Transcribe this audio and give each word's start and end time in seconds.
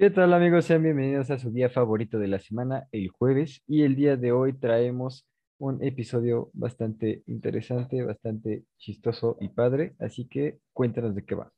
¿Qué 0.00 0.10
tal 0.10 0.32
amigos? 0.32 0.66
Sean 0.66 0.84
bienvenidos 0.84 1.28
a 1.32 1.40
su 1.40 1.50
día 1.50 1.70
favorito 1.70 2.20
de 2.20 2.28
la 2.28 2.38
semana, 2.38 2.86
el 2.92 3.08
jueves. 3.08 3.62
Y 3.66 3.82
el 3.82 3.96
día 3.96 4.16
de 4.16 4.30
hoy 4.30 4.52
traemos 4.56 5.26
un 5.58 5.82
episodio 5.82 6.50
bastante 6.52 7.24
interesante, 7.26 8.04
bastante 8.04 8.62
chistoso 8.78 9.36
y 9.40 9.48
padre. 9.48 9.96
Así 9.98 10.28
que 10.28 10.60
cuéntanos 10.72 11.16
de 11.16 11.24
qué 11.24 11.34
va. 11.34 11.52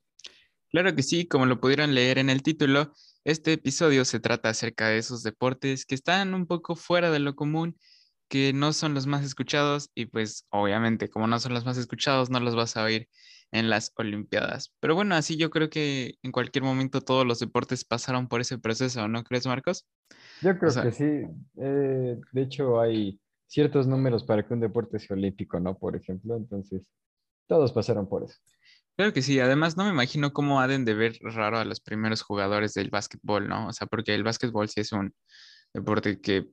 Claro 0.71 0.95
que 0.95 1.03
sí, 1.03 1.29
como 1.29 1.45
lo 1.45 1.61
pudieron 1.61 1.95
leer 1.95 2.17
en 2.17 2.31
el 2.31 2.43
título, 2.43 2.95
este 3.25 3.53
episodio 3.53 4.07
se 4.07 4.21
trata 4.21 4.49
acerca 4.49 4.89
de 4.89 4.97
esos 4.97 5.23
deportes 5.23 5.85
que 5.85 5.95
están 5.95 6.33
un 6.33 6.47
poco 6.47 6.77
fuera 6.77 7.11
de 7.11 7.19
lo 7.19 7.37
común, 7.37 7.77
que 8.29 8.55
no 8.55 8.73
son 8.73 8.95
los 8.95 9.07
más 9.07 9.23
escuchados 9.23 9.91
y 9.95 10.07
pues 10.07 10.47
obviamente 10.49 11.11
como 11.11 11.27
no 11.27 11.39
son 11.41 11.53
los 11.53 11.67
más 11.67 11.77
escuchados 11.77 12.31
no 12.31 12.41
los 12.41 12.55
vas 12.55 12.77
a 12.79 12.85
oír 12.85 13.07
en 13.53 13.69
las 13.69 13.93
Olimpiadas. 13.97 14.75
Pero 14.81 14.95
bueno, 14.95 15.15
así 15.15 15.37
yo 15.37 15.51
creo 15.51 15.71
que 15.71 16.15
en 16.23 16.33
cualquier 16.33 16.65
momento 16.65 17.01
todos 17.01 17.27
los 17.27 17.39
deportes 17.39 17.85
pasaron 17.85 18.29
por 18.29 18.41
ese 18.41 18.59
proceso, 18.59 19.09
¿no 19.09 19.25
crees, 19.25 19.47
Marcos? 19.47 19.87
Yo 20.43 20.59
creo 20.59 20.83
que 20.83 20.93
sí. 20.93 21.27
Eh, 21.59 22.21
de 22.33 22.43
hecho, 22.43 22.81
hay 22.81 23.21
ciertos 23.47 23.87
números 23.87 24.25
para 24.25 24.47
que 24.47 24.55
un 24.55 24.61
deporte 24.61 24.99
sea 24.99 25.17
olímpico, 25.17 25.59
¿no? 25.59 25.77
Por 25.77 25.97
ejemplo, 25.97 26.37
entonces 26.37 26.83
todos 27.47 27.73
pasaron 27.73 28.09
por 28.09 28.25
eso. 28.25 28.37
Claro 28.97 29.13
que 29.13 29.23
sí, 29.23 29.41
además 29.41 29.77
no 29.77 29.85
me 29.85 29.91
imagino 29.91 30.33
cómo 30.33 30.61
han 30.61 30.85
de 30.85 30.95
ver 30.95 31.19
raro 31.21 31.59
a 31.59 31.65
los 31.65 31.81
primeros 31.81 32.23
jugadores 32.23 32.75
del 32.75 32.91
básquetbol, 32.91 33.49
¿no? 33.49 33.69
O 33.69 33.73
sea, 33.73 33.87
porque 33.87 34.15
el 34.15 34.23
básquetbol 34.23 34.69
sí 34.69 34.81
es 34.81 34.93
un 34.93 35.15
deporte 35.73 36.21
que 36.21 36.51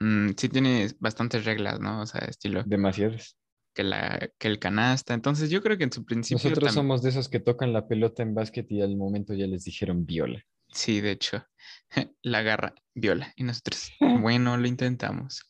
mm, 0.00 0.30
sí 0.36 0.48
tiene 0.48 0.88
bastantes 1.00 1.44
reglas, 1.44 1.80
¿no? 1.80 2.00
O 2.00 2.06
sea, 2.06 2.20
estilo. 2.22 2.62
Demasiadas 2.64 3.36
que, 3.74 3.84
la, 3.84 4.30
que 4.38 4.48
el 4.48 4.58
canasta. 4.58 5.14
Entonces 5.14 5.50
yo 5.50 5.62
creo 5.62 5.78
que 5.78 5.84
en 5.84 5.92
su 5.92 6.04
principio... 6.04 6.50
Nosotros 6.50 6.74
somos 6.74 7.02
de 7.02 7.10
esos 7.10 7.28
que 7.28 7.40
tocan 7.40 7.72
la 7.72 7.88
pelota 7.88 8.22
en 8.22 8.34
básquet 8.34 8.70
y 8.70 8.82
al 8.82 8.96
momento 8.96 9.34
ya 9.34 9.46
les 9.46 9.64
dijeron 9.64 10.06
viola. 10.06 10.44
Sí, 10.68 11.00
de 11.00 11.12
hecho, 11.12 11.46
la 12.22 12.42
garra 12.42 12.74
viola. 12.94 13.32
Y 13.36 13.44
nosotros, 13.44 13.90
bueno, 14.20 14.56
lo 14.56 14.66
intentamos. 14.66 15.42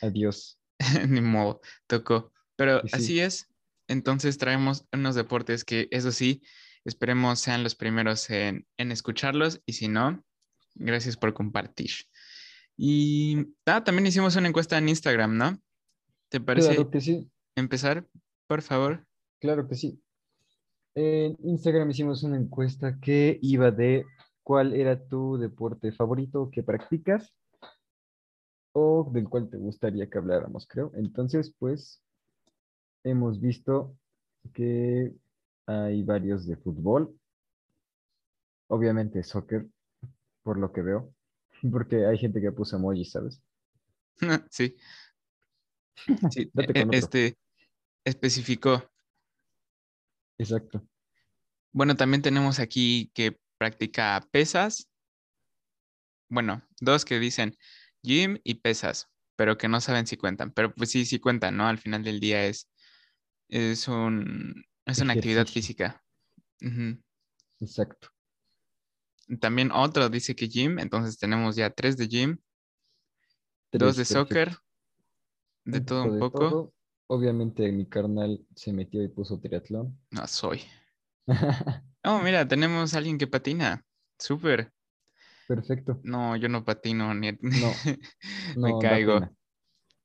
Adiós. 0.00 0.58
Ni 1.08 1.20
modo, 1.20 1.60
tocó. 1.86 2.32
Pero 2.56 2.82
así 2.92 3.20
es. 3.20 3.48
Entonces 3.88 4.38
traemos 4.38 4.86
unos 4.92 5.14
deportes 5.14 5.64
que, 5.64 5.88
eso 5.90 6.12
sí, 6.12 6.42
esperemos 6.84 7.40
sean 7.40 7.62
los 7.62 7.74
primeros 7.74 8.28
en, 8.30 8.66
en 8.76 8.92
escucharlos 8.92 9.62
y 9.64 9.74
si 9.74 9.88
no, 9.88 10.24
gracias 10.74 11.16
por 11.16 11.32
compartir. 11.32 11.90
Y 12.76 13.46
ah, 13.66 13.82
también 13.82 14.06
hicimos 14.06 14.36
una 14.36 14.48
encuesta 14.48 14.76
en 14.76 14.88
Instagram, 14.88 15.36
¿no? 15.36 15.60
¿Te 16.28 16.40
parece? 16.40 16.74
Claro 16.74 16.90
que 16.90 17.00
sí 17.00 17.30
empezar, 17.58 18.06
por 18.46 18.62
favor? 18.62 19.06
Claro 19.40 19.68
que 19.68 19.74
sí. 19.74 20.00
En 20.94 21.36
Instagram 21.44 21.90
hicimos 21.90 22.22
una 22.22 22.36
encuesta 22.36 22.98
que 23.00 23.38
iba 23.42 23.70
de 23.70 24.04
cuál 24.42 24.74
era 24.74 24.98
tu 25.06 25.36
deporte 25.36 25.92
favorito 25.92 26.50
que 26.50 26.62
practicas 26.62 27.34
o 28.72 29.08
del 29.12 29.28
cual 29.28 29.48
te 29.50 29.56
gustaría 29.56 30.08
que 30.08 30.18
habláramos, 30.18 30.66
creo. 30.66 30.92
Entonces, 30.94 31.54
pues, 31.58 32.02
hemos 33.04 33.40
visto 33.40 33.96
que 34.54 35.14
hay 35.66 36.02
varios 36.02 36.46
de 36.46 36.56
fútbol. 36.56 37.14
Obviamente 38.68 39.22
soccer, 39.22 39.66
por 40.42 40.58
lo 40.58 40.72
que 40.72 40.82
veo, 40.82 41.12
porque 41.70 42.06
hay 42.06 42.18
gente 42.18 42.40
que 42.40 42.52
puso 42.52 42.76
emoji, 42.76 43.04
¿sabes? 43.04 43.42
Sí. 44.50 44.76
Sí, 46.30 46.50
e, 46.56 46.86
este, 46.92 47.36
especificó. 48.04 48.90
Exacto. 50.38 50.86
Bueno, 51.72 51.96
también 51.96 52.22
tenemos 52.22 52.58
aquí 52.58 53.10
que 53.14 53.38
practica 53.58 54.26
pesas. 54.30 54.88
Bueno, 56.28 56.62
dos 56.80 57.04
que 57.04 57.18
dicen 57.18 57.56
gym 58.02 58.38
y 58.44 58.54
pesas, 58.54 59.08
pero 59.36 59.58
que 59.58 59.68
no 59.68 59.80
saben 59.80 60.06
si 60.06 60.16
cuentan. 60.16 60.52
Pero 60.52 60.74
pues 60.74 60.90
sí, 60.90 61.04
sí 61.04 61.18
cuentan, 61.18 61.56
¿no? 61.56 61.66
Al 61.66 61.78
final 61.78 62.02
del 62.02 62.20
día 62.20 62.46
es, 62.46 62.70
es, 63.48 63.88
un, 63.88 64.64
es 64.86 64.98
una 65.00 65.14
actividad 65.14 65.46
física. 65.46 66.02
Exacto. 67.60 68.08
También 69.40 69.70
otro 69.72 70.08
dice 70.08 70.34
que 70.34 70.48
gym, 70.48 70.78
entonces 70.78 71.18
tenemos 71.18 71.56
ya 71.56 71.70
tres 71.70 71.96
de 71.96 72.08
gym, 72.08 72.38
dos 73.72 73.96
de 73.96 74.04
soccer, 74.04 74.56
de 75.64 75.80
todo 75.80 76.04
un 76.04 76.18
poco. 76.18 76.72
Obviamente 77.08 77.72
mi 77.72 77.86
carnal 77.86 78.44
se 78.54 78.72
metió 78.72 79.02
y 79.02 79.08
puso 79.08 79.40
triatlón. 79.40 79.98
No 80.10 80.26
soy. 80.26 80.60
oh, 82.04 82.20
mira, 82.20 82.46
tenemos 82.46 82.94
a 82.94 82.98
alguien 82.98 83.18
que 83.18 83.26
patina. 83.26 83.82
Súper. 84.18 84.72
Perfecto. 85.46 86.00
No, 86.04 86.36
yo 86.36 86.48
no 86.50 86.64
patino 86.64 87.14
ni. 87.14 87.32
No. 88.56 88.68
me 88.68 88.78
caigo. 88.78 89.20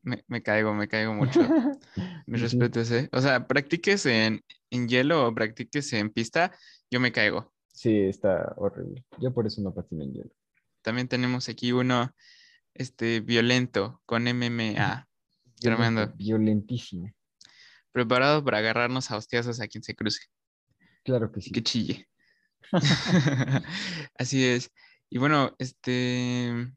Me, 0.02 0.42
caigo, 0.42 0.74
me 0.74 0.88
caigo 0.90 1.14
mucho. 1.14 1.42
Mi 2.26 2.38
respeto 2.38 2.82
¿eh? 2.82 3.10
O 3.12 3.20
sea, 3.20 3.48
practiques 3.48 4.06
en, 4.06 4.42
en 4.70 4.88
hielo 4.88 5.28
o 5.28 5.36
practiques 5.36 5.92
en 5.94 6.10
pista, 6.10 6.54
yo 6.90 7.00
me 7.00 7.12
caigo. 7.12 7.54
Sí, 7.68 8.00
está 8.02 8.54
horrible. 8.58 9.06
Yo 9.20 9.34
por 9.34 9.46
eso 9.46 9.62
no 9.62 9.74
patino 9.74 10.04
en 10.04 10.14
hielo. 10.14 10.32
También 10.82 11.10
tenemos 11.10 11.50
aquí 11.50 11.74
uno 11.74 12.14
este, 12.74 13.20
violento 13.20 14.02
con 14.06 14.24
MMA. 14.24 15.08
Tremendo. 15.64 16.14
Violentísimo. 16.16 17.10
Preparado 17.92 18.44
para 18.44 18.58
agarrarnos 18.58 19.10
a 19.10 19.18
hostiazos 19.18 19.62
a 19.62 19.68
quien 19.68 19.84
se 19.84 19.96
cruce. 19.96 20.26
Claro 21.04 21.32
que 21.32 21.42
sí. 21.42 21.52
que 21.52 21.64
chille. 21.64 22.08
Así 24.18 24.46
es. 24.46 24.72
Y 25.10 25.20
bueno, 25.20 25.56
este. 25.60 26.74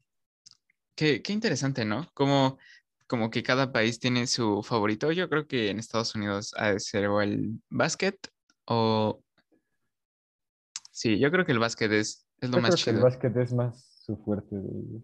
Qué, 0.95 1.21
interesante, 1.27 1.85
¿no? 1.85 2.09
Como, 2.13 2.57
como 3.05 3.29
que 3.29 3.43
cada 3.43 3.71
país 3.71 3.99
tiene 3.99 4.25
su 4.25 4.63
favorito. 4.63 5.11
Yo 5.11 5.29
creo 5.29 5.47
que 5.47 5.69
en 5.69 5.79
Estados 5.79 6.15
Unidos 6.15 6.53
ha 6.57 6.71
de 6.71 6.79
ser 6.79 7.07
o 7.07 7.21
el 7.21 7.59
básquet 7.69 8.17
o. 8.65 9.21
Sí, 10.91 11.19
yo 11.19 11.29
creo 11.29 11.45
que 11.45 11.51
el 11.51 11.59
básquet 11.59 11.91
es, 11.91 12.27
es 12.39 12.49
lo 12.49 12.59
más 12.59 12.71
creo 12.71 12.77
chido. 12.77 12.93
Que 12.93 12.97
el 12.97 13.03
básquet 13.03 13.37
es 13.37 13.53
más 13.53 14.01
su 14.05 14.17
fuerte 14.17 14.55
de 14.55 15.01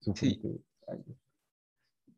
Su 0.00 0.14
fuerte. 0.14 0.42
Sí, 0.42 0.62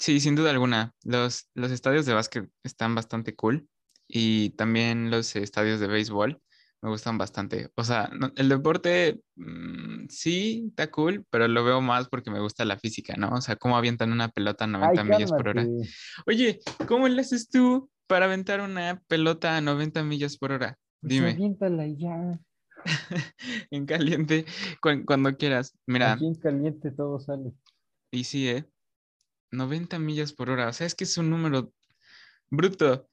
sin 0.00 0.34
duda 0.34 0.50
alguna. 0.50 0.94
Los, 1.04 1.50
los 1.54 1.70
estadios 1.70 2.06
de 2.06 2.14
básquet 2.14 2.48
están 2.64 2.94
bastante 2.94 3.34
cool 3.34 3.68
y 4.08 4.50
también 4.50 5.10
los 5.10 5.36
estadios 5.36 5.78
de 5.78 5.86
béisbol 5.86 6.40
me 6.82 6.88
gustan 6.88 7.18
bastante. 7.18 7.70
O 7.74 7.84
sea, 7.84 8.10
el 8.36 8.48
deporte 8.48 9.20
mm, 9.36 10.06
sí 10.08 10.64
está 10.68 10.90
cool, 10.90 11.26
pero 11.30 11.46
lo 11.46 11.64
veo 11.64 11.82
más 11.82 12.08
porque 12.08 12.30
me 12.30 12.40
gusta 12.40 12.64
la 12.64 12.78
física, 12.78 13.14
¿no? 13.16 13.28
O 13.34 13.40
sea, 13.42 13.56
cómo 13.56 13.76
avientan 13.76 14.12
una 14.12 14.30
pelota 14.30 14.64
a 14.64 14.68
90 14.68 15.04
millas 15.04 15.30
por 15.30 15.48
hora. 15.48 15.66
Oye, 16.26 16.60
¿cómo 16.88 17.06
le 17.06 17.20
haces 17.20 17.50
tú 17.50 17.90
para 18.06 18.24
aventar 18.24 18.62
una 18.62 19.02
pelota 19.06 19.56
a 19.56 19.60
90 19.60 20.02
millas 20.04 20.38
por 20.38 20.52
hora? 20.52 20.78
Pues 21.02 21.12
Dime. 21.12 21.30
aviéntala 21.32 21.86
ya. 21.86 22.40
en 23.70 23.84
caliente, 23.84 24.46
cuando 24.80 25.36
quieras. 25.36 25.76
Mira. 25.86 26.14
Aquí 26.14 26.26
en 26.26 26.34
caliente 26.36 26.90
todo 26.90 27.20
sale. 27.20 27.52
Y 28.10 28.24
sí, 28.24 28.48
¿eh? 28.48 28.64
90 29.50 29.98
millas 29.98 30.32
por 30.32 30.50
hora. 30.50 30.68
O 30.68 30.72
sea, 30.72 30.86
es 30.86 30.94
que 30.94 31.04
es 31.04 31.16
un 31.18 31.30
número 31.30 31.72
bruto. 32.50 33.08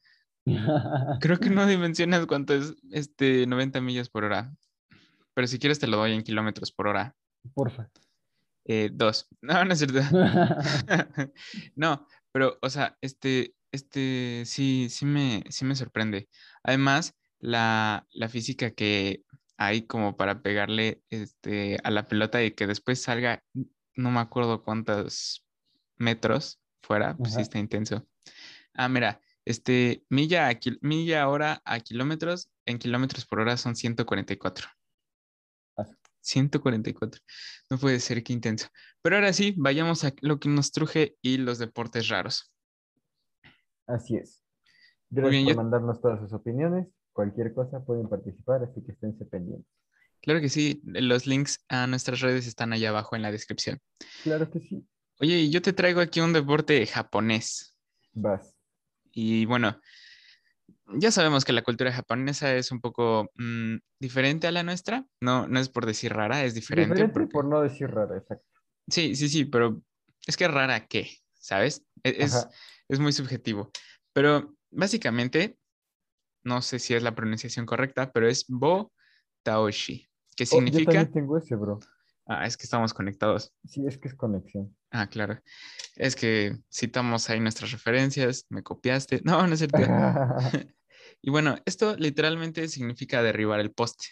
Creo 1.21 1.39
que 1.39 1.49
no 1.49 1.65
dimensionas 1.65 2.25
cuánto 2.25 2.53
es 2.53 2.75
este 2.91 3.45
90 3.47 3.81
millas 3.81 4.09
por 4.09 4.23
hora. 4.23 4.53
Pero 5.33 5.47
si 5.47 5.59
quieres 5.59 5.79
te 5.79 5.87
lo 5.87 5.97
doy 5.97 6.13
en 6.13 6.23
kilómetros 6.23 6.71
por 6.71 6.87
hora. 6.87 7.15
Porfa. 7.53 7.89
Eh, 8.65 8.89
dos. 8.91 9.27
No, 9.41 9.63
no 9.63 9.73
es 9.73 9.79
cierto. 9.79 9.99
no, 11.75 12.07
pero, 12.31 12.57
o 12.61 12.69
sea, 12.69 12.97
este, 13.01 13.55
este, 13.71 14.43
sí, 14.45 14.87
sí 14.89 15.05
me, 15.05 15.43
sí 15.49 15.65
me 15.65 15.75
sorprende. 15.75 16.29
Además, 16.63 17.15
la, 17.39 18.05
la 18.11 18.29
física 18.29 18.71
que 18.71 19.23
hay 19.57 19.87
como 19.87 20.17
para 20.17 20.41
pegarle 20.41 21.01
este, 21.09 21.77
a 21.83 21.91
la 21.91 22.07
pelota 22.07 22.43
y 22.43 22.51
que 22.51 22.67
después 22.67 23.01
salga, 23.01 23.43
no 23.95 24.11
me 24.11 24.19
acuerdo 24.19 24.63
cuántas 24.63 25.46
metros 25.97 26.59
fuera, 26.81 27.15
pues 27.17 27.33
sí 27.33 27.41
está 27.41 27.59
intenso. 27.59 28.07
Ah, 28.73 28.89
mira, 28.89 29.21
este, 29.45 30.03
milla, 30.09 30.49
a 30.49 30.59
milla 30.81 31.27
hora 31.29 31.61
a 31.65 31.79
kilómetros, 31.79 32.49
en 32.65 32.79
kilómetros 32.79 33.25
por 33.25 33.39
hora 33.39 33.57
son 33.57 33.75
144. 33.75 34.67
144. 36.27 37.21
No 37.69 37.77
puede 37.77 37.99
ser 37.99 38.23
que 38.23 38.33
intenso. 38.33 38.67
Pero 39.01 39.15
ahora 39.15 39.31
sí, 39.33 39.53
vayamos 39.57 40.03
a 40.03 40.13
lo 40.21 40.39
que 40.39 40.49
nos 40.49 40.71
truje 40.71 41.15
y 41.21 41.37
los 41.37 41.57
deportes 41.57 42.09
raros. 42.09 42.51
Así 43.87 44.17
es. 44.17 44.43
Gracias 45.09 45.45
por 45.45 45.55
mandarnos 45.55 46.01
todas 46.01 46.19
sus 46.19 46.33
opiniones. 46.33 46.87
Cualquier 47.13 47.53
cosa 47.53 47.83
pueden 47.83 48.09
participar, 48.09 48.63
así 48.63 48.83
que 48.83 48.91
esténse 48.91 49.25
pendientes. 49.25 49.71
Claro 50.21 50.41
que 50.41 50.49
sí. 50.49 50.81
Los 50.83 51.25
links 51.25 51.63
a 51.69 51.87
nuestras 51.87 52.19
redes 52.19 52.47
están 52.47 52.73
allá 52.73 52.89
abajo 52.89 53.15
en 53.15 53.21
la 53.21 53.31
descripción. 53.31 53.79
Claro 54.23 54.51
que 54.51 54.59
sí. 54.59 54.85
Oye, 55.19 55.49
yo 55.49 55.61
te 55.61 55.73
traigo 55.73 55.99
aquí 55.99 56.19
un 56.19 56.33
deporte 56.33 56.85
japonés. 56.85 57.75
Vas. 58.13 58.55
Y 59.11 59.45
bueno, 59.45 59.79
ya 60.87 61.11
sabemos 61.11 61.43
que 61.43 61.53
la 61.53 61.63
cultura 61.63 61.91
japonesa 61.91 62.53
es 62.55 62.71
un 62.71 62.81
poco 62.81 63.31
mm, 63.35 63.77
diferente 63.99 64.47
a 64.47 64.51
la 64.51 64.63
nuestra. 64.63 65.05
No, 65.21 65.47
no 65.47 65.59
es 65.59 65.69
por 65.69 65.85
decir 65.85 66.13
rara, 66.13 66.43
es 66.43 66.53
diferente. 66.53 66.93
Diferente 66.93 67.13
porque- 67.13 67.31
por 67.33 67.45
no 67.45 67.61
decir 67.61 67.89
rara, 67.89 68.17
exacto. 68.17 68.45
Sí, 68.87 69.15
sí, 69.15 69.27
sí, 69.27 69.45
pero 69.45 69.81
es 70.25 70.37
que 70.37 70.47
rara 70.47 70.85
qué, 70.87 71.09
¿sabes? 71.33 71.83
E- 72.03 72.15
Es, 72.19 72.47
es 72.87 72.99
muy 72.99 73.11
subjetivo. 73.11 73.71
Pero 74.13 74.55
básicamente, 74.71 75.57
no 76.43 76.61
sé 76.61 76.79
si 76.79 76.93
es 76.93 77.03
la 77.03 77.15
pronunciación 77.15 77.65
correcta, 77.65 78.11
pero 78.11 78.29
es 78.29 78.45
Bo 78.47 78.93
Taoshi, 79.43 80.07
que 80.35 80.43
Oh, 80.43 80.47
yo 80.47 80.55
significa... 80.57 80.91
también 80.91 81.11
tengo 81.11 81.37
ese, 81.37 81.55
bro. 81.55 81.79
Ah, 82.27 82.45
es 82.45 82.57
que 82.57 82.63
estamos 82.63 82.93
conectados. 82.93 83.53
Sí, 83.65 83.85
es 83.87 83.97
que 83.97 84.09
es 84.09 84.15
conexión. 84.15 84.75
Ah, 84.91 85.07
claro. 85.07 85.39
Es 85.95 86.15
que 86.15 86.57
citamos 86.73 87.29
ahí 87.29 87.39
nuestras 87.39 87.71
referencias, 87.71 88.45
me 88.49 88.63
copiaste. 88.63 89.21
No, 89.25 89.47
no 89.47 89.53
es 89.53 89.59
cierto. 89.59 89.77
Y 91.21 91.31
bueno, 91.31 91.55
esto 91.65 91.95
literalmente 91.97 92.67
significa 92.67 93.23
derribar 93.23 93.59
el 93.59 93.71
poste. 93.71 94.05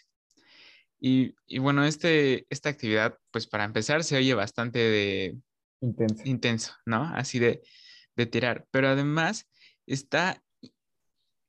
Y, 0.99 1.35
y 1.45 1.59
bueno, 1.59 1.85
este, 1.85 2.47
esta 2.49 2.69
actividad, 2.69 3.17
pues 3.31 3.45
para 3.47 3.63
empezar, 3.63 4.03
se 4.03 4.17
oye 4.17 4.33
bastante 4.33 4.79
de 4.79 5.37
Intenso. 5.81 6.23
intenso, 6.25 6.73
¿no? 6.85 7.03
Así 7.03 7.37
de, 7.37 7.61
de 8.15 8.25
tirar. 8.25 8.65
Pero 8.71 8.87
además 8.87 9.47
está 9.85 10.41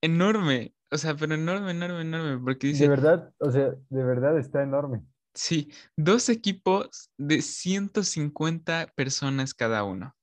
enorme, 0.03 0.75
o 0.91 0.99
sea, 0.99 1.17
pero 1.17 1.35
enorme, 1.35 1.71
enorme, 1.71 2.03
enorme, 2.03 2.39
porque 2.45 2.67
De 2.67 2.73
dice, 2.75 2.89
verdad, 2.89 3.33
o 3.39 3.51
sea, 3.51 3.75
de 3.89 4.05
verdad 4.05 4.39
está 4.39 4.63
enorme. 4.63 5.03
Sí, 5.37 5.71
dos 5.97 6.29
equipos 6.29 7.11
de 7.17 7.43
150 7.43 8.93
personas 8.97 9.55
cada 9.55 9.85
uno. 9.85 10.17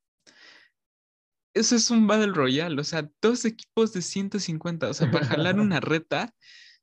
Eso 1.55 1.75
es 1.75 1.91
un 1.91 2.07
Battle 2.07 2.33
Royale, 2.33 2.81
o 2.81 2.83
sea, 2.83 3.09
dos 3.21 3.45
equipos 3.45 3.93
de 3.93 4.01
150, 4.01 4.89
o 4.89 4.93
sea, 4.93 5.09
para 5.11 5.25
jalar 5.25 5.59
una 5.59 5.79
reta 5.79 6.33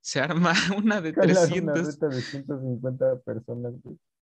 se 0.01 0.21
arma 0.21 0.53
una 0.79 1.01
de 1.01 1.13
Jalar 1.13 1.53
una 1.53 1.73
300. 1.75 1.87
reta 1.87 2.09
de 2.09 2.23
150 2.23 3.21
personas. 3.21 3.75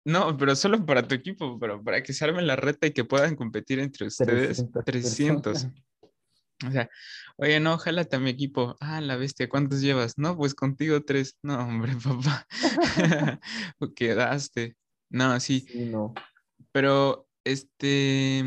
No, 0.06 0.36
pero 0.38 0.56
solo 0.56 0.86
para 0.86 1.08
tu 1.08 1.14
equipo, 1.14 1.60
pero 1.60 1.84
para 1.84 2.02
que 2.02 2.14
se 2.14 2.26
arme 2.26 2.42
la 2.42 2.56
reta 2.56 2.88
y 2.88 2.92
que 2.92 3.04
puedan 3.04 3.36
competir 3.36 3.80
entre 3.80 4.08
ustedes, 4.08 4.66
300 4.86 4.86
300. 4.86 5.68
O 6.68 6.72
sea, 6.72 6.90
oye, 7.38 7.60
no, 7.60 7.78
jálate 7.78 8.18
a 8.18 8.20
mi 8.20 8.30
equipo. 8.30 8.76
Ah, 8.82 9.00
la 9.02 9.16
bestia, 9.16 9.48
¿cuántos 9.50 9.82
llevas? 9.82 10.18
No, 10.18 10.36
pues 10.38 10.54
contigo 10.56 11.04
tres. 11.04 11.38
No, 11.42 11.60
hombre, 11.60 11.94
papá. 12.04 12.48
Quedaste. 13.96 14.76
No, 15.10 15.40
sí, 15.40 15.62
Sí, 15.62 15.86
no. 15.86 16.14
pero 16.72 17.28
este, 17.44 18.44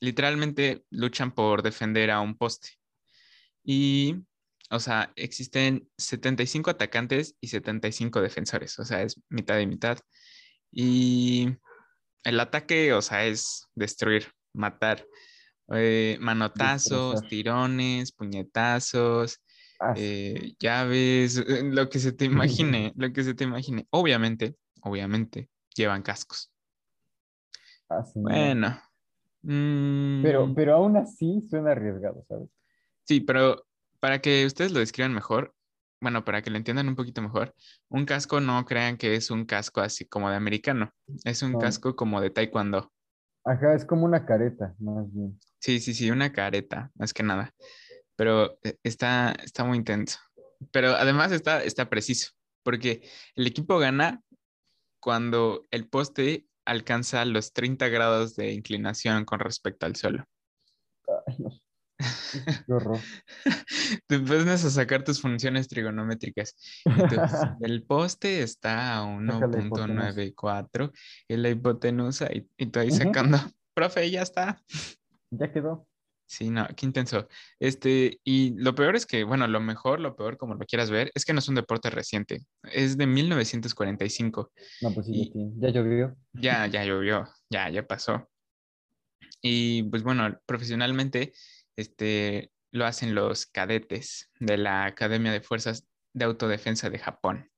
literalmente 0.00 0.84
luchan 0.90 1.32
por 1.32 1.62
defender 1.62 2.10
a 2.10 2.20
un 2.20 2.36
poste. 2.36 2.70
Y, 3.62 4.16
o 4.70 4.78
sea, 4.80 5.12
existen 5.16 5.88
75 5.96 6.70
atacantes 6.70 7.36
y 7.40 7.48
75 7.48 8.20
defensores. 8.20 8.78
O 8.78 8.84
sea, 8.84 9.02
es 9.02 9.20
mitad 9.30 9.58
y 9.60 9.66
mitad. 9.66 9.98
Y 10.70 11.56
el 12.24 12.40
ataque, 12.40 12.92
o 12.92 13.00
sea, 13.00 13.24
es 13.26 13.66
destruir, 13.74 14.26
matar. 14.52 15.06
Eh, 15.72 16.18
manotazos, 16.20 17.26
tirones, 17.28 18.12
puñetazos, 18.12 19.40
Ah, 19.78 19.94
sí. 19.96 20.02
eh, 20.02 20.54
llaves, 20.58 21.36
eh, 21.38 21.62
lo 21.64 21.88
que 21.88 21.98
se 21.98 22.12
te 22.12 22.24
imagine, 22.26 22.92
lo 22.96 23.12
que 23.12 23.24
se 23.24 23.34
te 23.34 23.44
imagine. 23.44 23.86
Obviamente, 23.90 24.56
obviamente, 24.82 25.48
llevan 25.74 26.02
cascos. 26.02 26.50
Ah, 27.88 28.02
sí. 28.04 28.20
Bueno. 28.20 28.80
Pero, 30.22 30.46
mm, 30.46 30.54
pero 30.54 30.74
aún 30.74 30.96
así 30.96 31.40
suena 31.48 31.72
arriesgado, 31.72 32.24
¿sabes? 32.28 32.48
Sí, 33.04 33.20
pero 33.20 33.66
para 34.00 34.20
que 34.20 34.46
ustedes 34.46 34.72
lo 34.72 34.80
describan 34.80 35.12
mejor, 35.14 35.54
bueno, 36.00 36.24
para 36.24 36.42
que 36.42 36.50
lo 36.50 36.56
entiendan 36.56 36.88
un 36.88 36.96
poquito 36.96 37.22
mejor, 37.22 37.54
un 37.88 38.04
casco 38.06 38.40
no 38.40 38.64
crean 38.64 38.96
que 38.96 39.14
es 39.14 39.30
un 39.30 39.44
casco 39.44 39.80
así 39.80 40.06
como 40.06 40.30
de 40.30 40.36
americano, 40.36 40.92
es 41.24 41.42
un 41.42 41.52
No. 41.52 41.58
casco 41.58 41.96
como 41.96 42.20
de 42.20 42.30
taekwondo. 42.30 42.92
Ajá, 43.44 43.74
es 43.74 43.84
como 43.84 44.04
una 44.06 44.24
careta, 44.26 44.74
más 44.78 45.12
bien. 45.12 45.38
Sí, 45.64 45.80
sí, 45.80 45.94
sí, 45.94 46.10
una 46.10 46.30
careta, 46.30 46.90
más 46.94 47.14
que 47.14 47.22
nada. 47.22 47.54
Pero 48.16 48.58
eh, 48.64 48.76
está, 48.82 49.32
está 49.42 49.64
muy 49.64 49.78
intenso. 49.78 50.18
Pero 50.70 50.90
además 50.90 51.32
está, 51.32 51.64
está 51.64 51.88
preciso, 51.88 52.32
porque 52.62 53.08
el 53.34 53.46
equipo 53.46 53.78
gana 53.78 54.20
cuando 55.00 55.62
el 55.70 55.88
poste 55.88 56.44
alcanza 56.66 57.24
los 57.24 57.54
30 57.54 57.88
grados 57.88 58.36
de 58.36 58.52
inclinación 58.52 59.24
con 59.24 59.40
respecto 59.40 59.86
al 59.86 59.96
suelo. 59.96 60.26
Ay, 61.26 61.36
no. 61.38 61.50
Qué 62.66 62.72
horror. 62.74 63.00
Te 64.06 64.18
pones 64.18 64.66
a 64.66 64.70
sacar 64.70 65.02
tus 65.02 65.22
funciones 65.22 65.66
trigonométricas. 65.68 66.56
Entonces, 66.84 67.40
el 67.62 67.84
poste 67.84 68.42
está 68.42 68.98
a 68.98 69.30
Saca 69.30 69.46
la 69.46 69.64
hipotenusa. 69.64 70.12
1.94 70.12 70.92
y 71.26 71.36
la 71.38 71.48
hipotenusa 71.48 72.30
y, 72.30 72.50
y 72.58 72.66
tú 72.66 72.80
ahí 72.80 72.90
sacando. 72.90 73.38
Profe, 73.72 74.10
ya 74.10 74.20
está. 74.20 74.62
Ya 75.30 75.52
quedó. 75.52 75.86
Sí, 76.26 76.50
no, 76.50 76.66
qué 76.74 76.86
intenso. 76.86 77.28
Este, 77.60 78.18
y 78.24 78.54
lo 78.56 78.74
peor 78.74 78.96
es 78.96 79.06
que, 79.06 79.24
bueno, 79.24 79.46
lo 79.46 79.60
mejor, 79.60 80.00
lo 80.00 80.16
peor, 80.16 80.36
como 80.36 80.54
lo 80.54 80.64
quieras 80.64 80.90
ver, 80.90 81.10
es 81.14 81.24
que 81.24 81.32
no 81.32 81.38
es 81.38 81.48
un 81.48 81.54
deporte 81.54 81.90
reciente. 81.90 82.46
Es 82.62 82.96
de 82.96 83.06
1945. 83.06 84.50
No, 84.80 84.94
pues 84.94 85.06
sí, 85.06 85.32
ya, 85.58 85.68
llovió. 85.68 86.16
Ya, 86.32 86.66
ya 86.66 86.84
llovió, 86.84 87.28
ya, 87.50 87.68
ya 87.68 87.86
pasó. 87.86 88.30
Y 89.42 89.82
pues 89.84 90.02
bueno, 90.02 90.40
profesionalmente, 90.46 91.32
este, 91.76 92.50
lo 92.72 92.86
hacen 92.86 93.14
los 93.14 93.46
cadetes 93.46 94.30
de 94.40 94.56
la 94.56 94.86
Academia 94.86 95.30
de 95.30 95.42
Fuerzas 95.42 95.86
de 96.14 96.24
Autodefensa 96.24 96.88
de 96.88 96.98
Japón. 96.98 97.50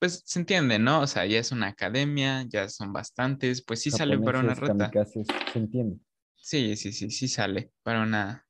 Pues 0.00 0.22
se 0.26 0.40
entiende, 0.40 0.78
¿no? 0.78 1.00
O 1.00 1.06
sea, 1.06 1.26
ya 1.26 1.38
es 1.38 1.52
una 1.52 1.68
academia, 1.68 2.44
ya 2.48 2.68
son 2.68 2.92
bastantes, 2.92 3.64
pues 3.64 3.80
sí 3.80 3.90
sale 3.90 4.18
para 4.18 4.40
una 4.40 4.54
Japoneses, 4.54 4.90
kamikazes, 4.90 5.52
se 5.52 5.58
entiende. 5.58 5.98
Sí, 6.40 6.76
sí, 6.76 6.92
sí, 6.92 7.10
sí 7.10 7.28
sale 7.28 7.72
para 7.82 8.02
una, 8.02 8.46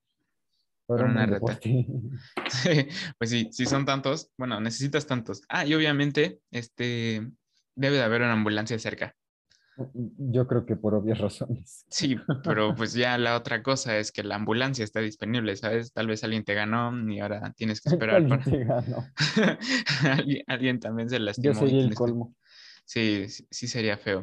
Para 0.87 1.05
una 1.05 1.27
reta. 1.27 1.59
Sí, 2.49 2.89
pues 3.19 3.31
sí, 3.31 3.49
si 3.53 3.67
son 3.67 3.85
tantos, 3.85 4.31
bueno, 4.39 4.61
necesitas 4.61 5.07
tantos. 5.07 5.43
Ah, 5.49 5.67
y 5.67 5.75
obviamente, 5.75 6.41
este, 6.51 7.31
debe 7.75 7.97
de 7.97 8.03
haber 8.03 8.23
una 8.23 8.33
ambulancia 8.33 8.79
cerca. 8.79 9.15
Yo 9.95 10.47
creo 10.49 10.65
que 10.67 10.75
por 10.77 10.95
obvias 10.95 11.19
razones. 11.19 11.85
Sí, 11.89 12.17
pero 12.43 12.75
pues 12.75 12.95
ya 12.95 13.17
la 13.19 13.37
otra 13.37 13.63
cosa 13.63 13.97
es 13.99 14.11
que 14.11 14.25
la 14.25 14.35
ambulancia 14.37 14.83
está 14.85 15.01
disponible, 15.01 15.55
¿sabes? 15.57 15.93
Tal 15.93 16.07
vez 16.09 16.25
alguien 16.25 16.43
te 16.45 16.55
ganó 16.55 16.93
y 17.13 17.21
ahora 17.21 17.53
tienes 17.57 17.81
que 17.81 17.91
esperar 17.91 18.17
Alguien 18.17 18.39
para... 18.41 18.51
te 18.51 18.65
ganó. 18.65 19.07
alguien, 20.03 20.43
alguien 20.49 20.81
también 20.81 21.09
se 21.11 21.19
lastimó. 21.21 21.53
Yo 21.55 21.61
sería 21.61 21.83
el 21.83 21.91
que- 21.91 21.95
colmo. 21.95 22.35
Sí, 22.85 23.29
sí, 23.29 23.47
sí 23.51 23.69
sería 23.69 23.99
feo. 23.99 24.23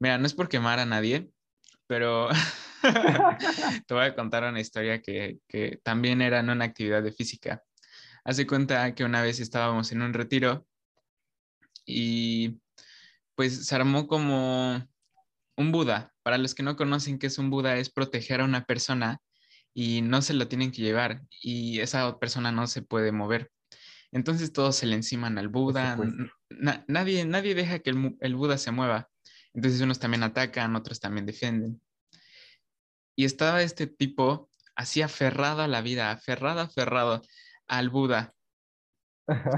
Mira, 0.00 0.18
no 0.18 0.26
es 0.26 0.34
por 0.34 0.48
quemar 0.48 0.78
a 0.80 0.86
nadie, 0.86 1.30
pero 1.86 2.28
te 3.86 3.94
voy 3.94 4.04
a 4.04 4.14
contar 4.14 4.44
una 4.44 4.60
historia 4.60 5.00
que, 5.02 5.38
que 5.48 5.80
también 5.82 6.22
era 6.22 6.40
en 6.40 6.50
una 6.50 6.64
actividad 6.64 7.02
de 7.02 7.12
física. 7.12 7.62
Hace 8.24 8.46
cuenta 8.46 8.94
que 8.94 9.04
una 9.04 9.22
vez 9.22 9.40
estábamos 9.40 9.90
en 9.92 10.02
un 10.02 10.12
retiro 10.12 10.66
y 11.86 12.60
pues 13.34 13.66
se 13.66 13.74
armó 13.74 14.06
como 14.06 14.86
un 15.56 15.72
Buda. 15.72 16.12
Para 16.22 16.38
los 16.38 16.54
que 16.54 16.62
no 16.62 16.76
conocen 16.76 17.18
qué 17.18 17.28
es 17.28 17.38
un 17.38 17.50
Buda, 17.50 17.76
es 17.78 17.90
proteger 17.90 18.40
a 18.40 18.44
una 18.44 18.64
persona 18.64 19.20
y 19.74 20.02
no 20.02 20.22
se 20.22 20.34
lo 20.34 20.48
tienen 20.48 20.72
que 20.72 20.82
llevar 20.82 21.22
y 21.40 21.80
esa 21.80 22.18
persona 22.18 22.52
no 22.52 22.66
se 22.66 22.82
puede 22.82 23.12
mover. 23.12 23.50
Entonces 24.12 24.52
todos 24.52 24.76
se 24.76 24.86
le 24.86 24.96
enciman 24.96 25.38
al 25.38 25.48
Buda, 25.48 25.96
na- 26.50 26.84
nadie, 26.88 27.24
nadie 27.24 27.54
deja 27.54 27.78
que 27.78 27.90
el, 27.90 28.16
el 28.20 28.34
Buda 28.36 28.58
se 28.58 28.70
mueva. 28.70 29.08
Entonces 29.54 29.80
unos 29.80 29.98
también 29.98 30.22
atacan, 30.22 30.76
otros 30.76 31.00
también 31.00 31.26
defienden. 31.26 31.80
Y 33.18 33.24
estaba 33.24 33.62
este 33.62 33.88
tipo 33.88 34.48
así 34.76 35.02
aferrado 35.02 35.62
a 35.62 35.66
la 35.66 35.80
vida, 35.80 36.12
aferrado, 36.12 36.60
aferrado 36.60 37.20
al 37.66 37.90
Buda. 37.90 38.32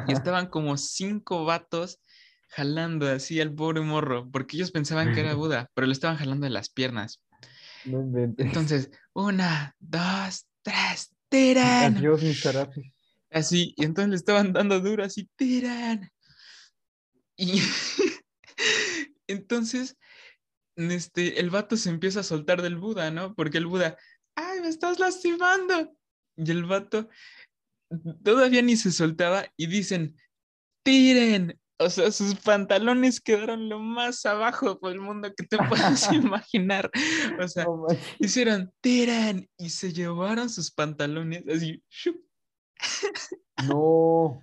Y 0.09 0.13
estaban 0.15 0.47
como 0.47 0.79
cinco 0.79 1.45
vatos 1.45 2.01
jalando 2.49 3.07
así 3.07 3.39
al 3.39 3.53
pobre 3.53 3.83
morro, 3.83 4.31
porque 4.31 4.57
ellos 4.57 4.71
pensaban 4.71 5.13
que 5.13 5.21
era 5.21 5.35
Buda, 5.35 5.71
pero 5.75 5.87
lo 5.87 5.93
estaban 5.93 6.17
jalando 6.17 6.45
de 6.45 6.51
las 6.51 6.71
piernas. 6.71 7.23
No. 7.85 8.01
Entonces, 8.39 8.91
una, 9.13 9.77
dos, 9.79 10.47
tres, 10.63 11.15
tiran. 11.29 11.99
Adiós, 11.99 12.23
mis. 12.23 12.43
Así, 13.31 13.75
y 13.77 13.85
entonces 13.85 14.09
le 14.09 14.17
estaban 14.17 14.55
dando 14.55 14.81
duro, 14.81 15.05
así, 15.05 15.29
tiran. 15.37 16.11
Y 17.37 17.61
entonces, 19.27 19.99
este, 20.77 21.41
el 21.41 21.51
vato 21.51 21.77
se 21.77 21.91
empieza 21.91 22.21
a 22.21 22.25
soltar 22.25 22.63
del 22.63 22.77
Buda, 22.77 23.11
¿no? 23.11 23.35
Porque 23.35 23.59
el 23.59 23.67
Buda, 23.67 23.97
ay, 24.37 24.61
me 24.61 24.69
estás 24.69 24.99
lastimando. 24.99 25.95
Y 26.37 26.51
el 26.51 26.65
vato 26.65 27.09
todavía 28.23 28.63
ni 28.63 28.77
se 28.77 28.93
soltaba 28.93 29.47
y 29.57 29.67
dicen, 29.67 30.17
tiren. 30.85 31.59
O 31.83 31.89
sea, 31.89 32.13
sus 32.13 32.35
pantalones 32.35 33.23
quedaron 33.23 33.71
lo 33.71 33.79
más 33.79 34.27
abajo 34.27 34.79
del 34.83 35.01
mundo 35.01 35.33
que 35.35 35.47
te 35.47 35.57
puedas 35.57 36.13
imaginar. 36.13 36.91
O 37.43 37.49
sea, 37.49 37.67
manches. 37.67 38.07
hicieron, 38.19 38.71
tiran. 38.83 39.49
Y 39.57 39.71
se 39.71 39.93
llevaron 39.93 40.51
sus 40.51 40.71
pantalones 40.71 41.43
así, 41.49 41.83
¡shup! 41.89 42.23
No. 43.67 44.43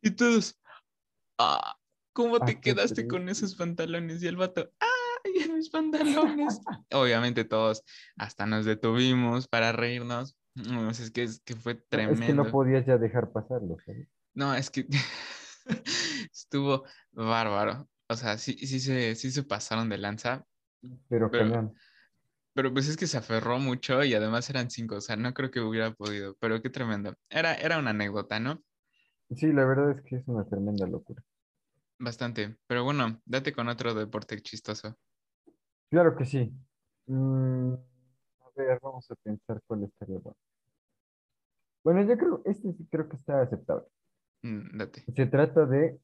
Y 0.00 0.10
todos, 0.12 0.58
ah, 1.38 1.76
¿cómo 2.12 2.36
Ah, 2.36 2.44
te 2.44 2.60
quedaste 2.60 3.06
con 3.08 3.28
esos 3.28 3.54
pantalones? 3.56 4.22
Y 4.22 4.26
el 4.28 4.36
vato, 4.36 4.70
¡ay, 5.24 5.42
en 5.44 5.56
mis 5.56 5.70
pantalones! 5.70 6.60
Obviamente 6.92 7.44
todos 7.44 7.82
hasta 8.16 8.46
nos 8.46 8.64
detuvimos 8.64 9.48
para 9.48 9.72
reírnos. 9.72 10.36
No, 10.54 10.90
es 10.90 11.10
que, 11.10 11.22
es 11.22 11.40
que 11.44 11.56
fue 11.56 11.72
Es 11.72 11.88
tremendo. 11.88 12.26
que 12.26 12.34
no 12.34 12.50
podías 12.50 12.84
ya 12.86 12.98
dejar 12.98 13.32
pasarlo, 13.32 13.76
¿sabes? 13.84 14.08
No, 14.34 14.54
es 14.54 14.70
que 14.70 14.86
estuvo 16.32 16.84
bárbaro. 17.12 17.88
O 18.08 18.16
sea, 18.16 18.36
sí, 18.38 18.52
sí, 18.66 18.80
se, 18.80 19.14
sí 19.14 19.30
se 19.30 19.42
pasaron 19.42 19.88
de 19.88 19.98
lanza, 19.98 20.44
Pero 21.08 21.30
Pero- 21.30 21.72
pero 22.54 22.70
pues 22.70 22.86
es 22.88 22.98
que 22.98 23.06
se 23.06 23.16
aferró 23.16 23.58
mucho 23.58 24.04
y 24.04 24.12
además 24.12 24.50
eran 24.50 24.70
cinco, 24.70 24.96
o 24.96 25.00
sea, 25.00 25.16
no 25.16 25.32
creo 25.32 25.50
que 25.50 25.60
hubiera 25.60 25.94
podido, 25.94 26.36
pero 26.38 26.60
qué 26.60 26.68
tremendo. 26.68 27.14
Era, 27.30 27.54
era 27.54 27.78
una 27.78 27.90
anécdota, 27.90 28.40
¿no? 28.40 28.62
Sí, 29.34 29.50
la 29.52 29.64
verdad 29.64 29.92
es 29.92 30.02
que 30.02 30.16
es 30.16 30.22
una 30.28 30.44
tremenda 30.46 30.86
locura. 30.86 31.24
Bastante. 31.98 32.58
Pero 32.66 32.84
bueno, 32.84 33.22
date 33.24 33.54
con 33.54 33.68
otro 33.68 33.94
deporte 33.94 34.38
chistoso. 34.42 34.98
Claro 35.92 36.16
que 36.16 36.24
sí. 36.24 36.50
Mm, 37.06 37.74
a 37.74 38.50
ver, 38.56 38.78
vamos 38.80 39.10
a 39.10 39.14
pensar 39.16 39.60
cuál 39.66 39.84
estaría 39.84 40.18
bueno. 40.20 40.38
Bueno, 41.84 42.00
yo 42.04 42.16
creo, 42.16 42.42
este 42.46 42.72
sí 42.72 42.88
creo 42.90 43.10
que 43.10 43.16
está 43.16 43.42
aceptable. 43.42 43.84
Mm, 44.40 44.78
Date. 44.78 45.04
Se 45.14 45.26
trata 45.26 45.66
de 45.66 46.00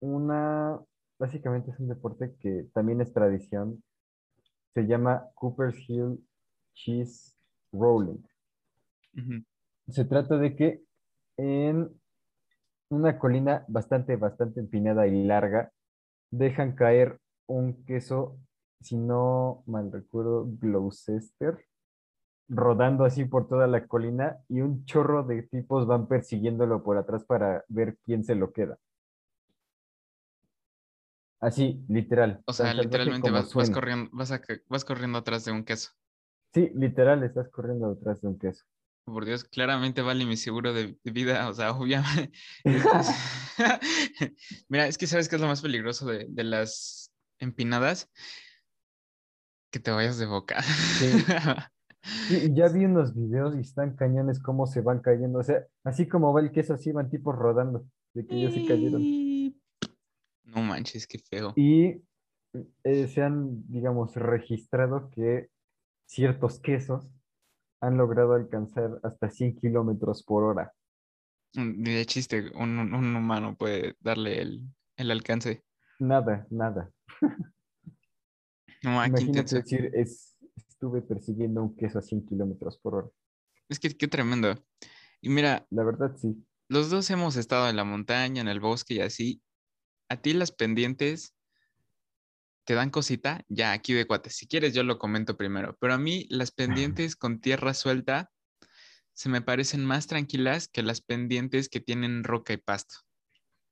una, 0.00 0.80
básicamente 1.18 1.72
es 1.72 1.78
un 1.78 1.88
deporte 1.88 2.34
que 2.40 2.70
también 2.72 3.02
es 3.02 3.12
tradición. 3.12 3.84
Se 4.72 4.86
llama 4.86 5.26
Cooper's 5.34 5.76
Hill 5.86 6.18
Cheese 6.72 7.36
Rolling. 7.72 8.22
Se 9.88 10.06
trata 10.06 10.38
de 10.38 10.56
que 10.56 10.82
en 11.36 12.00
una 12.88 13.18
colina 13.18 13.62
bastante, 13.68 14.16
bastante 14.16 14.60
empinada 14.60 15.06
y 15.06 15.22
larga, 15.22 15.70
dejan 16.30 16.74
caer 16.74 17.20
un 17.46 17.84
queso, 17.84 18.38
si 18.80 18.96
no 18.96 19.62
mal 19.66 19.92
recuerdo, 19.92 20.46
Gloucester, 20.60 21.64
rodando 22.48 23.04
así 23.04 23.24
por 23.24 23.48
toda 23.48 23.66
la 23.66 23.86
colina 23.86 24.38
y 24.48 24.60
un 24.60 24.84
chorro 24.84 25.22
de 25.22 25.42
tipos 25.42 25.86
van 25.86 26.08
persiguiéndolo 26.08 26.82
por 26.82 26.98
atrás 26.98 27.24
para 27.24 27.64
ver 27.68 27.98
quién 28.04 28.24
se 28.24 28.34
lo 28.34 28.52
queda. 28.52 28.78
Así, 31.40 31.82
literal. 31.88 32.42
O 32.44 32.52
sea, 32.52 32.74
literalmente 32.74 33.30
vas, 33.30 33.52
corriendo, 33.70 34.10
vas, 34.12 34.30
a 34.30 34.42
vas 34.68 34.84
corriendo 34.84 35.18
atrás 35.18 35.44
de 35.44 35.52
un 35.52 35.64
queso. 35.64 35.90
Sí, 36.52 36.70
literal, 36.74 37.22
estás 37.22 37.48
corriendo 37.48 37.94
detrás 37.94 38.20
de 38.20 38.28
un 38.28 38.38
queso. 38.38 38.64
Por 39.04 39.24
Dios, 39.24 39.44
claramente 39.44 40.02
vale 40.02 40.26
mi 40.26 40.36
seguro 40.36 40.74
de, 40.74 40.98
de 41.02 41.10
vida, 41.10 41.48
o 41.48 41.54
sea, 41.54 41.70
obviamente. 41.72 42.32
Mira, 44.68 44.86
es 44.86 44.98
que 44.98 45.06
sabes 45.06 45.28
qué 45.28 45.36
es 45.36 45.40
lo 45.40 45.48
más 45.48 45.62
peligroso 45.62 46.06
de, 46.06 46.26
de 46.28 46.44
las 46.44 47.10
empinadas, 47.38 48.10
que 49.70 49.80
te 49.80 49.90
vayas 49.90 50.18
de 50.18 50.26
boca. 50.26 50.62
Sí, 50.62 51.06
y 52.30 52.54
ya 52.54 52.68
vi 52.68 52.84
unos 52.84 53.14
videos 53.14 53.56
y 53.56 53.60
están 53.60 53.96
cañones 53.96 54.40
cómo 54.40 54.66
se 54.66 54.80
van 54.80 55.00
cayendo. 55.00 55.38
O 55.38 55.42
sea, 55.42 55.66
así 55.84 56.08
como 56.08 56.32
va 56.32 56.40
el 56.40 56.52
queso, 56.52 56.74
así 56.74 56.92
van 56.92 57.10
tipos 57.10 57.34
rodando, 57.36 57.86
de 58.14 58.26
que 58.26 58.40
ya 58.40 58.50
se 58.50 58.64
cayeron. 58.64 59.02
No 60.44 60.62
manches, 60.62 61.06
qué 61.06 61.18
feo. 61.18 61.52
Y 61.56 62.02
eh, 62.84 63.06
se 63.08 63.22
han, 63.22 63.62
digamos, 63.68 64.14
registrado 64.16 65.10
que 65.10 65.48
ciertos 66.06 66.60
quesos 66.60 67.08
han 67.80 67.96
logrado 67.96 68.34
alcanzar 68.34 68.98
hasta 69.02 69.30
100 69.30 69.56
kilómetros 69.56 70.22
por 70.24 70.44
hora. 70.44 70.72
Mm, 71.54 71.82
de 71.82 72.06
chiste, 72.06 72.50
un, 72.54 72.78
un- 72.78 72.94
un 72.94 73.16
humano 73.16 73.56
puede 73.56 73.94
darle 74.00 74.40
el, 74.42 74.64
el 74.96 75.10
alcance. 75.10 75.62
Nada, 76.00 76.46
nada. 76.50 76.90
No, 78.82 79.04
Imagínate 79.04 79.56
decir, 79.56 79.90
es, 79.94 80.36
estuve 80.56 81.02
persiguiendo 81.02 81.62
un 81.62 81.76
queso 81.76 81.98
a 81.98 82.02
100 82.02 82.26
kilómetros 82.26 82.78
por 82.78 82.94
hora. 82.94 83.08
Es 83.68 83.78
que 83.78 83.96
qué 83.96 84.08
tremendo. 84.08 84.54
Y 85.20 85.28
mira, 85.28 85.66
La 85.70 85.84
verdad, 85.84 86.16
sí. 86.16 86.44
los 86.68 86.90
dos 86.90 87.10
hemos 87.10 87.36
estado 87.36 87.68
en 87.68 87.76
la 87.76 87.84
montaña, 87.84 88.40
en 88.40 88.48
el 88.48 88.60
bosque 88.60 88.94
y 88.94 89.00
así. 89.00 89.42
¿A 90.08 90.16
ti 90.16 90.32
las 90.32 90.50
pendientes 90.50 91.36
te 92.64 92.74
dan 92.74 92.90
cosita? 92.90 93.44
Ya, 93.48 93.72
aquí 93.72 93.92
de 93.92 94.06
cuates. 94.06 94.36
Si 94.36 94.48
quieres, 94.48 94.74
yo 94.74 94.82
lo 94.82 94.98
comento 94.98 95.36
primero. 95.36 95.76
Pero 95.78 95.94
a 95.94 95.98
mí 95.98 96.26
las 96.30 96.50
pendientes 96.50 97.16
con 97.16 97.40
tierra 97.40 97.74
suelta 97.74 98.30
se 99.12 99.28
me 99.28 99.42
parecen 99.42 99.84
más 99.84 100.06
tranquilas 100.06 100.68
que 100.68 100.82
las 100.82 101.02
pendientes 101.02 101.68
que 101.68 101.80
tienen 101.80 102.24
roca 102.24 102.54
y 102.54 102.56
pasto. 102.56 102.94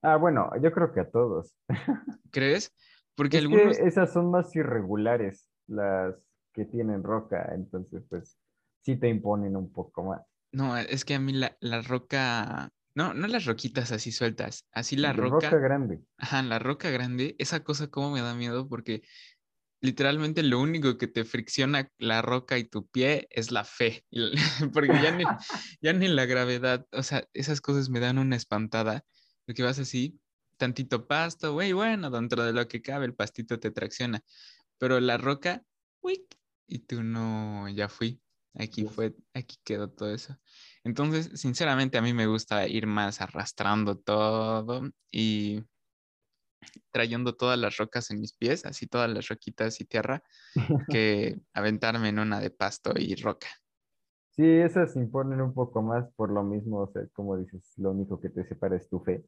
Ah, 0.02 0.16
bueno, 0.16 0.50
yo 0.62 0.70
creo 0.70 0.92
que 0.92 1.00
a 1.00 1.10
todos. 1.10 1.54
¿Crees? 2.30 2.72
Porque 3.18 3.38
Es 3.38 3.42
algunos... 3.42 3.76
que 3.76 3.84
esas 3.84 4.12
son 4.12 4.30
más 4.30 4.54
irregulares, 4.54 5.50
las 5.66 6.14
que 6.52 6.64
tienen 6.64 7.02
roca, 7.02 7.50
entonces 7.52 8.04
pues 8.08 8.38
sí 8.82 8.94
te 8.94 9.08
imponen 9.08 9.56
un 9.56 9.72
poco 9.72 10.04
más. 10.04 10.22
No, 10.52 10.76
es 10.78 11.04
que 11.04 11.16
a 11.16 11.18
mí 11.18 11.32
la, 11.32 11.56
la 11.58 11.82
roca... 11.82 12.70
No, 12.94 13.14
no 13.14 13.26
las 13.26 13.44
roquitas 13.44 13.90
así 13.90 14.12
sueltas. 14.12 14.68
Así 14.70 14.94
la 14.94 15.08
De 15.12 15.14
roca... 15.14 15.50
grande. 15.58 16.00
Ajá, 16.16 16.42
la 16.44 16.60
roca 16.60 16.90
grande, 16.90 17.34
esa 17.40 17.64
cosa 17.64 17.88
como 17.88 18.12
me 18.12 18.22
da 18.22 18.36
miedo 18.36 18.68
porque 18.68 19.02
literalmente 19.80 20.44
lo 20.44 20.60
único 20.60 20.96
que 20.96 21.08
te 21.08 21.24
fricciona 21.24 21.90
la 21.98 22.22
roca 22.22 22.56
y 22.56 22.64
tu 22.64 22.86
pie 22.86 23.26
es 23.30 23.50
la 23.50 23.64
fe, 23.64 24.04
porque 24.72 24.92
ya 25.02 25.10
ni, 25.10 25.24
ya 25.82 25.92
ni 25.92 26.06
la 26.06 26.24
gravedad, 26.24 26.86
o 26.92 27.02
sea, 27.02 27.24
esas 27.32 27.60
cosas 27.60 27.90
me 27.90 27.98
dan 27.98 28.18
una 28.18 28.36
espantada, 28.36 29.02
porque 29.44 29.64
vas 29.64 29.80
así, 29.80 30.20
tantito 30.58 31.06
pasto, 31.06 31.54
güey, 31.54 31.72
bueno, 31.72 32.10
dentro 32.10 32.44
de 32.44 32.52
lo 32.52 32.68
que 32.68 32.82
cabe 32.82 33.06
el 33.06 33.14
pastito 33.14 33.58
te 33.58 33.70
tracciona, 33.70 34.22
pero 34.76 35.00
la 35.00 35.16
roca, 35.16 35.62
uy, 36.00 36.26
y 36.66 36.80
tú 36.80 37.02
no, 37.02 37.68
ya 37.70 37.88
fui, 37.88 38.20
aquí 38.54 38.84
fue, 38.84 39.16
aquí 39.32 39.56
quedó 39.64 39.90
todo 39.90 40.12
eso. 40.12 40.36
Entonces, 40.84 41.30
sinceramente, 41.40 41.96
a 41.96 42.02
mí 42.02 42.12
me 42.12 42.26
gusta 42.26 42.66
ir 42.68 42.86
más 42.86 43.20
arrastrando 43.20 43.96
todo 43.96 44.82
y 45.10 45.64
trayendo 46.90 47.34
todas 47.34 47.58
las 47.58 47.76
rocas 47.76 48.10
en 48.10 48.20
mis 48.20 48.32
pies, 48.34 48.66
así 48.66 48.86
todas 48.86 49.10
las 49.10 49.28
roquitas 49.28 49.80
y 49.80 49.84
tierra, 49.84 50.22
que 50.90 51.40
aventarme 51.54 52.08
en 52.08 52.18
una 52.18 52.40
de 52.40 52.50
pasto 52.50 52.92
y 52.96 53.14
roca. 53.14 53.48
Sí, 54.30 54.44
esas 54.44 54.94
imponen 54.96 55.40
un 55.40 55.52
poco 55.52 55.82
más 55.82 56.08
por 56.14 56.30
lo 56.30 56.44
mismo, 56.44 56.80
o 56.80 56.92
sea, 56.92 57.02
como 57.12 57.36
dices, 57.36 57.72
lo 57.76 57.90
único 57.90 58.20
que 58.20 58.28
te 58.28 58.44
separa 58.44 58.76
es 58.76 58.88
tu 58.88 59.00
fe. 59.00 59.24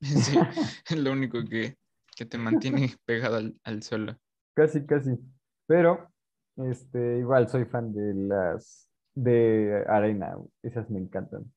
Sí, 0.00 0.36
es 0.90 0.96
lo 0.98 1.12
único 1.12 1.44
que, 1.44 1.76
que 2.14 2.26
te 2.26 2.38
mantiene 2.38 2.94
pegado 3.04 3.36
al, 3.36 3.58
al 3.64 3.82
suelo. 3.82 4.18
Casi, 4.54 4.84
casi. 4.86 5.18
Pero, 5.66 6.12
este, 6.56 7.18
igual 7.18 7.48
soy 7.48 7.64
fan 7.64 7.92
de 7.92 8.14
las 8.14 8.90
de 9.14 9.84
arena, 9.88 10.36
esas 10.62 10.90
me 10.90 10.98
encantan. 10.98 11.52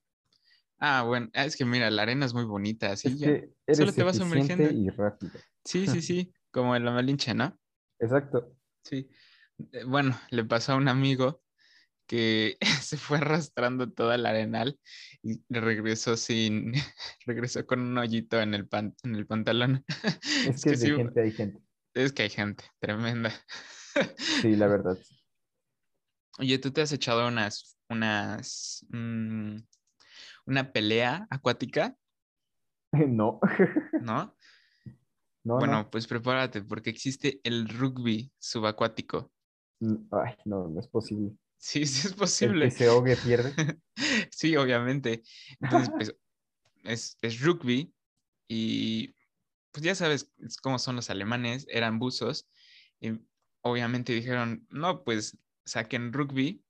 Ah, 0.79 1.03
bueno, 1.03 1.29
es 1.33 1.57
que 1.57 1.65
mira, 1.65 1.91
la 1.91 2.03
arena 2.03 2.25
es 2.25 2.33
muy 2.33 2.45
bonita, 2.45 2.91
así 2.93 3.09
Es 3.09 3.19
que 3.19 3.75
solo 3.75 3.91
te 3.91 4.03
vas 4.03 4.15
sumergiendo. 4.15 4.69
y 4.71 4.89
rápido. 4.89 5.33
Sí, 5.65 5.87
sí, 5.87 6.01
sí, 6.01 6.33
como 6.51 6.73
en 6.75 6.85
la 6.85 6.91
Malinche, 6.91 7.33
¿no? 7.33 7.57
Exacto. 7.99 8.55
Sí. 8.85 9.09
Eh, 9.73 9.83
Bueno, 9.85 10.17
le 10.31 10.45
pasó 10.45 10.71
a 10.71 10.75
un 10.77 10.87
amigo 10.87 11.41
que 12.09 12.57
se 12.81 12.97
fue 12.97 13.17
arrastrando 13.19 13.91
toda 13.93 14.17
la 14.17 14.29
arenal 14.31 14.79
y 15.21 15.41
regresó 15.49 16.17
sin, 16.17 16.73
regresó 17.25 17.65
con 17.65 17.79
un 17.81 17.97
hoyito 17.97 18.41
en 18.41 18.55
el, 18.55 18.67
pan- 18.67 18.95
en 19.03 19.15
el 19.15 19.27
pantalón. 19.27 19.85
Es 20.49 20.63
que 20.63 20.71
de 20.71 20.77
sí, 20.77 20.91
gente 20.91 21.21
hay 21.21 21.31
gente. 21.31 21.59
es 21.93 22.11
que 22.11 22.23
hay 22.23 22.29
gente 22.29 22.65
tremenda. 22.79 23.31
Sí, 24.17 24.55
la 24.55 24.67
verdad. 24.67 24.97
Oye, 26.39 26.57
¿tú 26.57 26.71
te 26.71 26.81
has 26.81 26.91
echado 26.91 27.27
unas, 27.27 27.77
unas, 27.89 28.85
mm, 28.89 29.57
una 30.45 30.71
pelea 30.71 31.27
acuática? 31.29 31.95
No, 32.91 33.39
¿No? 34.01 34.35
no, 35.43 35.59
Bueno, 35.59 35.89
pues 35.91 36.07
prepárate 36.07 36.61
porque 36.63 36.89
existe 36.89 37.39
el 37.43 37.67
rugby 37.69 38.31
subacuático. 38.39 39.31
no. 39.79 40.07
Ay, 40.11 40.35
no, 40.45 40.67
no 40.69 40.79
es 40.79 40.87
posible. 40.87 41.35
Sí, 41.59 41.85
sí 41.85 41.99
es 41.99 42.05
El 42.05 42.11
que 42.13 42.17
posible. 42.17 42.71
se 42.71 42.87
ahogue 42.87 43.15
pierde. 43.17 43.53
Sí, 44.31 44.55
obviamente. 44.55 45.23
Entonces, 45.59 45.89
pues, 45.95 46.15
es, 46.83 47.17
es 47.21 47.41
rugby 47.41 47.93
y 48.47 49.15
pues 49.71 49.83
ya 49.83 49.93
sabes 49.93 50.31
es 50.39 50.57
cómo 50.57 50.79
son 50.79 50.95
los 50.95 51.09
alemanes, 51.09 51.67
eran 51.69 51.99
buzos 51.99 52.47
y 52.99 53.19
obviamente 53.61 54.13
dijeron, 54.13 54.65
no, 54.69 55.03
pues 55.03 55.37
saquen 55.65 56.13
rugby 56.13 56.63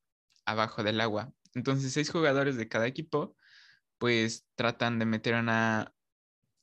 abajo 0.46 0.84
del 0.84 1.00
agua. 1.02 1.34
Entonces, 1.54 1.94
seis 1.94 2.10
jugadores 2.12 2.58
de 2.58 2.68
cada 2.68 2.88
equipo, 2.88 3.36
pues 4.00 4.48
tratan 4.56 5.00
de 5.00 5.06
meter 5.06 5.36
una, 5.36 5.94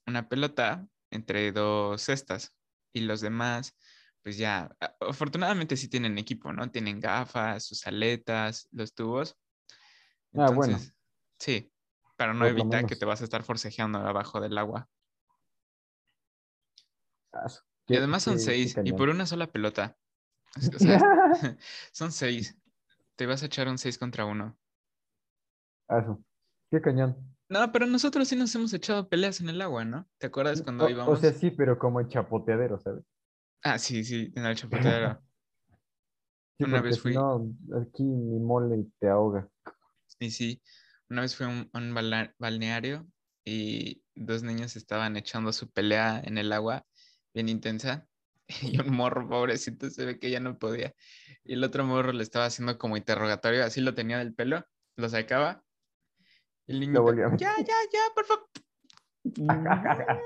una 0.06 0.28
pelota 0.28 0.88
entre 1.10 1.52
dos 1.52 2.02
cestas 2.02 2.54
y 2.92 3.00
los 3.00 3.20
demás, 3.20 3.76
pues 4.26 4.38
ya, 4.38 4.76
afortunadamente 4.98 5.76
sí 5.76 5.86
tienen 5.86 6.18
equipo, 6.18 6.52
¿no? 6.52 6.68
Tienen 6.68 6.98
gafas, 6.98 7.64
sus 7.64 7.86
aletas, 7.86 8.68
los 8.72 8.92
tubos. 8.92 9.38
Ah, 10.34 10.50
bueno. 10.50 10.80
Sí. 11.38 11.72
Para 12.16 12.34
no 12.34 12.44
evitar 12.44 12.86
que 12.86 12.96
te 12.96 13.04
vas 13.04 13.20
a 13.20 13.24
estar 13.24 13.44
forcejeando 13.44 14.00
abajo 14.00 14.40
del 14.40 14.58
agua. 14.58 14.90
Ah, 17.32 17.46
Y 17.86 17.94
además 17.94 18.24
son 18.24 18.32
qué- 18.34 18.38
qué 18.40 18.44
seis, 18.46 18.76
y 18.84 18.94
por 18.94 19.10
una 19.10 19.26
sola 19.26 19.46
pelota. 19.46 19.96
O 20.74 20.78
sea, 20.80 20.98
son 21.92 22.10
seis. 22.10 22.58
Te 23.14 23.26
vas 23.26 23.44
a 23.44 23.46
echar 23.46 23.68
un 23.68 23.78
seis 23.78 23.96
contra 23.96 24.24
uno. 24.24 24.58
Ah, 25.88 26.04
Qué 26.72 26.80
cañón. 26.80 27.16
No, 27.48 27.70
pero 27.70 27.86
nosotros 27.86 28.26
sí 28.26 28.34
nos 28.34 28.52
hemos 28.56 28.72
echado 28.72 29.08
peleas 29.08 29.40
en 29.40 29.50
el 29.50 29.62
agua, 29.62 29.84
¿no? 29.84 30.08
¿Te 30.18 30.26
acuerdas 30.26 30.62
cuando 30.62 30.84
O, 30.86 30.88
íbamos? 30.90 31.16
o 31.16 31.22
sea, 31.22 31.32
sí, 31.32 31.52
pero 31.52 31.78
como 31.78 32.00
en 32.00 32.08
chapoteadero, 32.08 32.80
¿sabes? 32.80 33.04
Ah, 33.62 33.78
sí, 33.78 34.04
sí, 34.04 34.32
en 34.34 34.44
el 34.44 34.56
chapoteadero. 34.56 35.20
Sí, 36.58 36.64
Una 36.64 36.80
vez 36.80 36.96
si 36.96 37.00
fui- 37.02 37.14
no, 37.14 37.54
aquí 37.80 38.02
mi 38.02 38.38
mole 38.40 38.86
te 38.98 39.08
ahoga. 39.08 39.48
Y 40.18 40.30
sí, 40.30 40.62
una 41.10 41.22
vez 41.22 41.36
fui 41.36 41.46
a 41.46 41.48
un, 41.50 41.70
un 41.74 41.94
balneario 42.38 43.06
y 43.44 44.02
dos 44.14 44.42
niños 44.42 44.76
estaban 44.76 45.16
echando 45.16 45.52
su 45.52 45.70
pelea 45.70 46.20
en 46.24 46.38
el 46.38 46.52
agua 46.52 46.86
bien 47.34 47.48
intensa 47.50 48.08
y 48.62 48.80
un 48.80 48.94
morro 48.94 49.28
pobrecito 49.28 49.90
se 49.90 50.06
ve 50.06 50.18
que 50.18 50.30
ya 50.30 50.40
no 50.40 50.58
podía. 50.58 50.94
Y 51.44 51.52
el 51.54 51.64
otro 51.64 51.84
morro 51.84 52.12
le 52.12 52.22
estaba 52.22 52.46
haciendo 52.46 52.78
como 52.78 52.96
interrogatorio, 52.96 53.64
así 53.64 53.80
lo 53.80 53.94
tenía 53.94 54.18
del 54.18 54.34
pelo, 54.34 54.64
lo 54.96 55.08
sacaba. 55.08 55.62
Y 56.66 56.72
el 56.72 56.80
niño, 56.80 57.04
ya, 57.36 57.54
ya, 57.58 57.74
ya, 57.92 58.14
por 58.14 58.24
favor. 58.24 58.48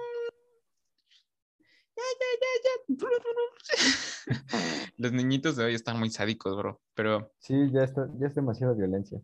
Los 4.96 5.12
niñitos 5.12 5.56
de 5.56 5.64
hoy 5.64 5.74
están 5.74 5.98
muy 5.98 6.10
sádicos, 6.10 6.56
bro, 6.56 6.80
pero 6.94 7.32
Sí, 7.38 7.70
ya, 7.72 7.84
está, 7.84 8.08
ya 8.18 8.26
es 8.26 8.34
demasiada 8.34 8.74
violencia. 8.74 9.20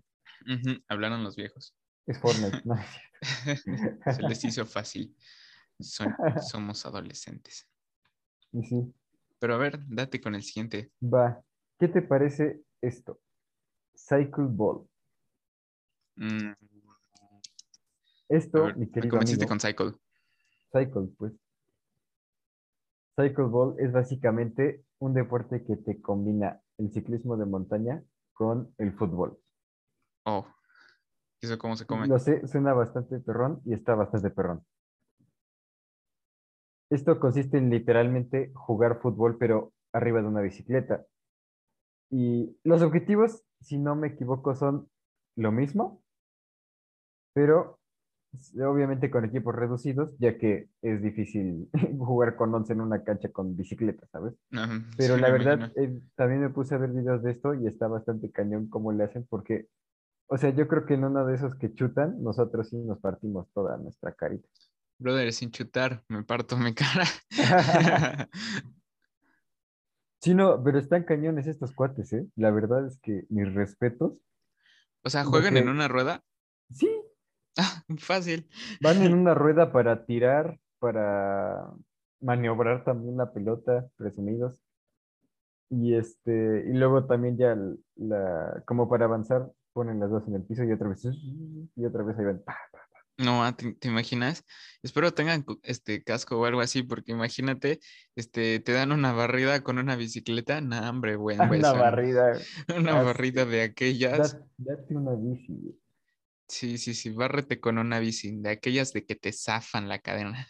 hablaron 0.88 1.24
los 1.24 1.36
viejos. 1.36 1.74
Es 2.06 2.18
Fortnite. 2.18 2.62
no. 2.64 2.76
Se 4.14 4.22
les 4.22 4.44
hizo 4.44 4.64
fácil. 4.66 5.14
Son- 5.80 6.14
somos 6.50 6.84
adolescentes. 6.86 7.68
Y 8.52 8.62
sí, 8.64 8.94
Pero 9.38 9.54
a 9.54 9.58
ver, 9.58 9.80
date 9.88 10.20
con 10.20 10.34
el 10.34 10.42
siguiente. 10.42 10.92
va. 11.02 11.42
¿Qué 11.78 11.88
te 11.88 12.00
parece 12.00 12.62
esto? 12.80 13.20
Cycle 13.94 14.46
Ball. 14.48 14.88
Mm, 16.16 16.52
Esto, 18.28 18.64
ver, 18.64 18.76
mi 18.76 18.86
me 18.86 18.92
querido 18.92 19.10
convenciste 19.10 19.44
amigo, 19.44 19.48
con 19.48 19.60
Cycle. 19.60 19.92
Cycle, 20.72 21.08
pues. 21.18 21.32
Cycle 23.16 23.46
Ball 23.46 23.74
es 23.78 23.92
básicamente 23.92 24.84
un 24.98 25.14
deporte 25.14 25.64
que 25.64 25.76
te 25.76 26.00
combina 26.00 26.60
el 26.78 26.92
ciclismo 26.92 27.36
de 27.36 27.46
montaña 27.46 28.02
con 28.34 28.74
el 28.76 28.92
fútbol. 28.92 29.38
Oh, 30.24 30.46
¿y 31.40 31.46
¿eso 31.46 31.58
cómo 31.58 31.76
se 31.76 31.86
come? 31.86 32.06
Lo 32.06 32.18
sé, 32.18 32.46
suena 32.46 32.74
bastante 32.74 33.18
perrón 33.20 33.62
y 33.64 33.72
está 33.72 33.94
bastante 33.94 34.30
perrón. 34.30 34.64
Esto 36.90 37.18
consiste 37.18 37.58
en 37.58 37.70
literalmente 37.70 38.52
jugar 38.54 39.00
fútbol, 39.00 39.38
pero 39.38 39.72
arriba 39.92 40.20
de 40.20 40.28
una 40.28 40.42
bicicleta. 40.42 41.04
Y 42.10 42.56
los 42.62 42.82
objetivos, 42.82 43.42
si 43.60 43.78
no 43.78 43.96
me 43.96 44.08
equivoco, 44.08 44.54
son 44.54 44.88
lo 45.36 45.50
mismo, 45.52 46.02
pero 47.34 47.80
obviamente 48.56 49.10
con 49.10 49.24
equipos 49.24 49.54
reducidos, 49.54 50.10
ya 50.18 50.38
que 50.38 50.68
es 50.82 51.02
difícil 51.02 51.68
jugar 51.98 52.36
con 52.36 52.54
11 52.54 52.72
en 52.72 52.80
una 52.80 53.02
cancha 53.04 53.30
con 53.30 53.56
bicicleta, 53.56 54.06
¿sabes? 54.12 54.34
Ajá, 54.52 54.80
Pero 54.96 55.16
sí, 55.16 55.20
la 55.20 55.30
verdad, 55.30 55.72
eh, 55.76 56.00
también 56.14 56.40
me 56.40 56.50
puse 56.50 56.74
a 56.74 56.78
ver 56.78 56.90
videos 56.90 57.22
de 57.22 57.32
esto 57.32 57.54
y 57.54 57.66
está 57.66 57.88
bastante 57.88 58.30
cañón 58.30 58.68
cómo 58.68 58.92
le 58.92 59.04
hacen, 59.04 59.26
porque, 59.28 59.68
o 60.28 60.38
sea, 60.38 60.50
yo 60.50 60.68
creo 60.68 60.86
que 60.86 60.94
en 60.94 61.04
uno 61.04 61.26
de 61.26 61.34
esos 61.34 61.54
que 61.56 61.74
chutan, 61.74 62.22
nosotros 62.22 62.68
sí 62.68 62.76
nos 62.76 62.98
partimos 62.98 63.48
toda 63.52 63.76
nuestra 63.76 64.12
carita. 64.12 64.48
Brother, 64.98 65.32
sin 65.32 65.50
chutar, 65.50 66.02
me 66.08 66.24
parto 66.24 66.56
mi 66.56 66.74
cara. 66.74 67.04
Sí, 70.26 70.34
no, 70.34 70.60
pero 70.64 70.80
están 70.80 71.04
cañones 71.04 71.46
estos 71.46 71.72
cuates, 71.72 72.12
¿eh? 72.12 72.26
La 72.34 72.50
verdad 72.50 72.84
es 72.84 72.98
que 72.98 73.26
mis 73.28 73.54
respetos. 73.54 74.14
O 75.04 75.08
sea, 75.08 75.24
¿juegan 75.24 75.56
en 75.56 75.68
una 75.68 75.86
rueda? 75.86 76.24
Sí, 76.72 76.90
fácil. 77.98 78.48
van 78.80 79.02
en 79.02 79.12
una 79.14 79.34
rueda 79.34 79.72
para 79.72 80.04
tirar, 80.06 80.58
para 80.78 81.72
maniobrar 82.20 82.84
también 82.84 83.16
la 83.18 83.32
pelota, 83.32 83.88
presumidos. 83.96 84.62
Y 85.68 85.94
este, 85.94 86.64
y 86.68 86.72
luego 86.74 87.06
también 87.06 87.36
ya 87.36 87.56
la, 87.96 88.62
como 88.66 88.88
para 88.88 89.06
avanzar, 89.06 89.50
ponen 89.72 89.98
las 90.00 90.10
dos 90.10 90.26
en 90.28 90.36
el 90.36 90.44
piso 90.44 90.62
y 90.64 90.72
otra 90.72 90.88
vez, 90.88 91.04
y 91.76 91.84
otra 91.84 92.02
vez 92.04 92.18
ahí 92.18 92.24
van. 92.24 92.42
No, 93.18 93.42
ah, 93.42 93.56
¿te, 93.56 93.72
te 93.74 93.88
imaginas? 93.88 94.44
Espero 94.82 95.14
tengan 95.14 95.44
este 95.62 96.04
casco 96.04 96.38
o 96.38 96.44
algo 96.44 96.60
así, 96.60 96.82
porque 96.82 97.12
imagínate, 97.12 97.80
este, 98.14 98.60
te 98.60 98.72
dan 98.72 98.92
una 98.92 99.12
barrida 99.12 99.62
con 99.62 99.78
una 99.78 99.96
bicicleta. 99.96 100.60
No, 100.60 100.78
hombre, 100.90 101.16
buen 101.16 101.38
Una 101.40 101.48
beso. 101.48 101.78
barrida. 101.78 102.32
Una 102.76 102.92
Ah, 102.92 103.02
barrida 103.04 103.46
de 103.46 103.62
aquellas. 103.62 104.18
Dat- 104.34 104.46
Date 104.58 104.94
una 104.96 105.14
bici. 105.14 105.80
Sí, 106.48 106.78
sí, 106.78 106.94
sí, 106.94 107.10
bárrete 107.10 107.60
con 107.60 107.76
una 107.78 107.98
bici, 107.98 108.36
de 108.40 108.50
aquellas 108.50 108.92
de 108.92 109.04
que 109.04 109.16
te 109.16 109.32
zafan 109.32 109.88
la 109.88 109.98
cadena. 109.98 110.46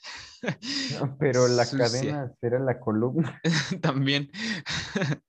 No, 1.01 1.17
Pero 1.19 1.49
la 1.49 1.65
Sucia. 1.65 1.89
cadena 1.89 2.33
será 2.41 2.59
la 2.59 2.79
columna. 2.81 3.41
También. 3.83 4.31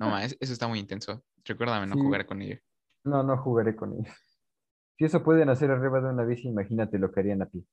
No, 0.00 0.08
ma, 0.10 0.24
es- 0.24 0.36
eso 0.40 0.52
está 0.52 0.66
muy 0.68 0.78
intenso. 0.78 1.22
Recuérdame 1.44 1.86
no 1.86 1.94
Sí. 1.94 2.00
jugar 2.00 2.26
con 2.26 2.40
ello. 2.42 2.58
No, 3.04 3.22
no 3.22 3.36
jugaré 3.38 3.76
con 3.76 3.92
ellos. 3.92 4.14
Si 4.98 5.04
eso 5.04 5.22
pueden 5.22 5.48
hacer 5.50 5.70
arriba 5.70 6.00
de 6.00 6.08
una 6.08 6.24
bici, 6.24 6.48
imagínate 6.48 6.98
lo 6.98 7.12
que 7.12 7.20
harían 7.20 7.42
a 7.42 7.46
ti. 7.46 7.66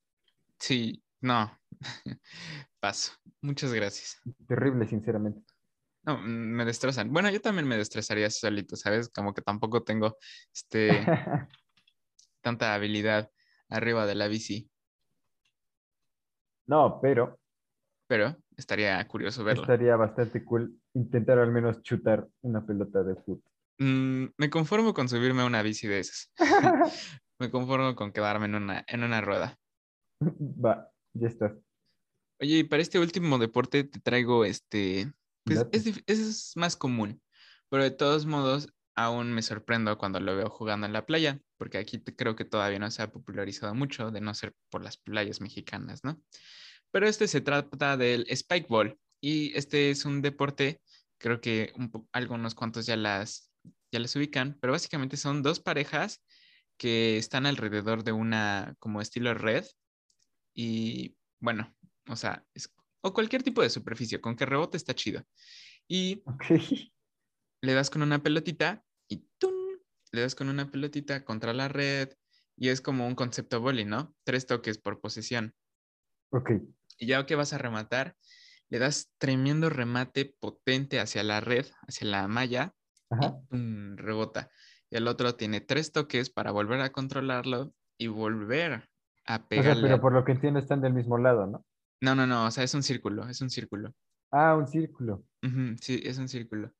Sí, 0.58 1.02
no. 1.20 1.50
Paso. 2.80 3.12
Muchas 3.40 3.72
gracias. 3.72 4.20
Terrible, 4.46 4.86
sinceramente. 4.86 5.42
No, 6.04 6.18
me 6.18 6.64
destrozan. 6.64 7.12
Bueno, 7.12 7.30
yo 7.30 7.40
también 7.40 7.66
me 7.66 7.76
destresaría 7.76 8.28
solito, 8.30 8.76
¿sabes? 8.76 9.08
Como 9.08 9.32
que 9.32 9.40
tampoco 9.42 9.82
tengo 9.82 10.18
este, 10.52 11.00
tanta 12.42 12.74
habilidad 12.74 13.30
arriba 13.68 14.06
de 14.06 14.14
la 14.14 14.28
bici, 14.28 14.70
No, 16.66 16.98
pero 17.00 17.38
pero 18.06 18.36
estaría 18.56 19.06
curioso 19.08 19.42
verlo. 19.42 19.62
estaría 19.62 19.96
bastante 19.96 20.44
cool 20.44 20.78
intentar 20.94 21.38
al 21.38 21.50
menos 21.50 21.82
chutar 21.82 22.28
una 22.42 22.64
pelota 22.64 23.02
de 23.02 23.16
fútbol. 23.16 23.42
Mm, 23.78 24.26
me 24.36 24.50
conformo 24.50 24.92
con 24.92 25.08
subirme 25.08 25.42
a 25.42 25.46
una 25.46 25.62
bici 25.62 25.86
de 25.88 26.00
esas. 26.00 26.30
Me 27.38 27.50
conformo 27.50 27.96
con 27.96 28.12
quedarme 28.12 28.46
en 28.46 28.54
una, 28.54 28.84
en 28.86 29.02
una 29.02 29.20
rueda. 29.20 29.58
Va, 30.20 30.88
ya 31.14 31.26
estás. 31.26 31.52
Oye, 32.40 32.58
y 32.58 32.64
para 32.64 32.82
este 32.82 33.00
último 33.00 33.38
deporte 33.38 33.82
te 33.82 33.98
traigo 33.98 34.44
este, 34.44 35.12
pues 35.44 35.66
es, 35.72 36.02
es 36.06 36.52
más 36.56 36.76
común, 36.76 37.20
pero 37.68 37.82
de 37.82 37.90
todos 37.90 38.26
modos 38.26 38.68
aún 38.94 39.32
me 39.32 39.42
sorprendo 39.42 39.96
cuando 39.98 40.20
lo 40.20 40.36
veo 40.36 40.50
jugando 40.50 40.86
en 40.86 40.92
la 40.92 41.06
playa, 41.06 41.40
porque 41.62 41.78
aquí 41.78 42.00
creo 42.00 42.34
que 42.34 42.44
todavía 42.44 42.80
no 42.80 42.90
se 42.90 43.02
ha 43.02 43.12
popularizado 43.12 43.72
mucho, 43.72 44.10
de 44.10 44.20
no 44.20 44.34
ser 44.34 44.52
por 44.68 44.82
las 44.82 44.96
playas 44.96 45.40
mexicanas, 45.40 46.02
¿no? 46.02 46.20
Pero 46.90 47.06
este 47.06 47.28
se 47.28 47.40
trata 47.40 47.96
del 47.96 48.26
spikeball 48.34 48.98
y 49.22 49.56
este 49.56 49.90
es 49.90 50.04
un 50.04 50.22
deporte, 50.22 50.80
creo 51.20 51.40
que 51.40 51.72
un 51.76 52.08
algunos 52.10 52.56
cuantos 52.56 52.84
ya 52.84 52.96
las, 52.96 53.52
ya 53.92 54.00
las 54.00 54.16
ubican, 54.16 54.58
pero 54.60 54.72
básicamente 54.72 55.16
son 55.16 55.44
dos 55.44 55.60
parejas 55.60 56.24
que 56.76 57.16
están 57.16 57.46
alrededor 57.46 58.02
de 58.02 58.10
una 58.10 58.74
como 58.80 59.00
estilo 59.00 59.32
red 59.32 59.64
y 60.56 61.14
bueno, 61.40 61.76
o 62.08 62.16
sea, 62.16 62.44
es- 62.54 62.74
o 63.04 63.12
cualquier 63.14 63.44
tipo 63.44 63.62
de 63.62 63.70
superficie, 63.70 64.20
con 64.20 64.34
que 64.34 64.46
rebote 64.46 64.76
está 64.76 64.96
chido. 64.96 65.22
Y 65.86 66.24
Ok. 66.26 66.44
le 67.62 67.72
das 67.72 67.88
con 67.88 68.02
una 68.02 68.20
pelotita. 68.20 68.82
Le 70.12 70.20
das 70.22 70.34
con 70.34 70.48
una 70.48 70.70
pelotita 70.70 71.24
contra 71.24 71.52
la 71.52 71.68
red 71.68 72.10
y 72.56 72.68
es 72.68 72.80
como 72.80 73.06
un 73.06 73.14
concepto 73.14 73.60
boli, 73.60 73.84
¿no? 73.84 74.14
Tres 74.24 74.46
toques 74.46 74.78
por 74.78 75.00
posesión. 75.00 75.54
Ok. 76.30 76.50
Y 76.98 77.06
ya 77.06 77.26
que 77.26 77.34
vas 77.34 77.52
a 77.52 77.58
rematar, 77.58 78.16
le 78.68 78.78
das 78.78 79.12
tremendo 79.18 79.70
remate 79.70 80.34
potente 80.38 81.00
hacia 81.00 81.22
la 81.22 81.40
red, 81.40 81.66
hacia 81.88 82.06
la 82.06 82.28
malla 82.28 82.74
y 83.10 83.14
Ajá. 83.14 83.40
¡pum! 83.48 83.96
rebota. 83.96 84.50
Y 84.90 84.96
el 84.96 85.08
otro 85.08 85.34
tiene 85.36 85.60
tres 85.60 85.92
toques 85.92 86.30
para 86.30 86.50
volver 86.52 86.80
a 86.80 86.92
controlarlo 86.92 87.74
y 87.98 88.08
volver 88.08 88.88
a 89.24 89.36
O 89.36 89.38
sea, 89.38 89.48
pegarle. 89.48 89.82
pero 89.82 90.00
por 90.00 90.12
lo 90.12 90.24
que 90.24 90.32
entiendo 90.32 90.58
están 90.60 90.80
del 90.80 90.92
mismo 90.94 91.18
lado, 91.18 91.46
¿no? 91.46 91.66
No, 92.00 92.14
no, 92.14 92.26
no, 92.26 92.46
o 92.46 92.50
sea, 92.50 92.64
es 92.64 92.74
un 92.74 92.82
círculo, 92.82 93.28
es 93.28 93.40
un 93.40 93.50
círculo. 93.50 93.94
Ah, 94.30 94.56
un 94.56 94.66
círculo. 94.66 95.24
Sí, 95.80 96.00
es 96.04 96.18
un 96.18 96.28
círculo. 96.28 96.72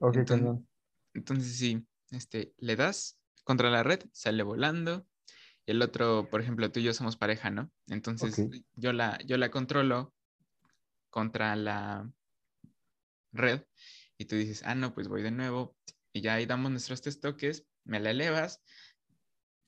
Ok, 0.00 0.16
Enton- 0.16 0.24
cañón. 0.26 0.68
Entonces, 1.14 1.56
sí, 1.56 1.86
este, 2.14 2.54
le 2.58 2.76
das 2.76 3.18
contra 3.44 3.70
la 3.70 3.82
red, 3.82 4.00
sale 4.12 4.42
volando. 4.42 5.06
Y 5.66 5.72
el 5.72 5.82
otro, 5.82 6.28
por 6.30 6.40
ejemplo, 6.40 6.70
tú 6.70 6.80
y 6.80 6.84
yo 6.84 6.94
somos 6.94 7.16
pareja, 7.16 7.50
¿no? 7.50 7.70
Entonces, 7.88 8.36
yo, 8.74 8.92
la, 8.92 9.18
yo 9.24 9.36
la 9.38 9.50
controlo 9.50 10.14
contra 11.10 11.56
la 11.56 12.10
red 13.32 13.62
y 14.18 14.26
tú 14.26 14.36
dices, 14.36 14.62
ah, 14.64 14.74
no, 14.74 14.94
pues 14.94 15.08
voy 15.08 15.22
de 15.22 15.30
nuevo. 15.30 15.76
Y 16.12 16.20
ya 16.20 16.34
ahí 16.34 16.46
damos 16.46 16.70
nuestros 16.70 17.02
tres 17.02 17.20
toques, 17.20 17.66
me 17.84 18.00
la 18.00 18.10
elevas, 18.10 18.62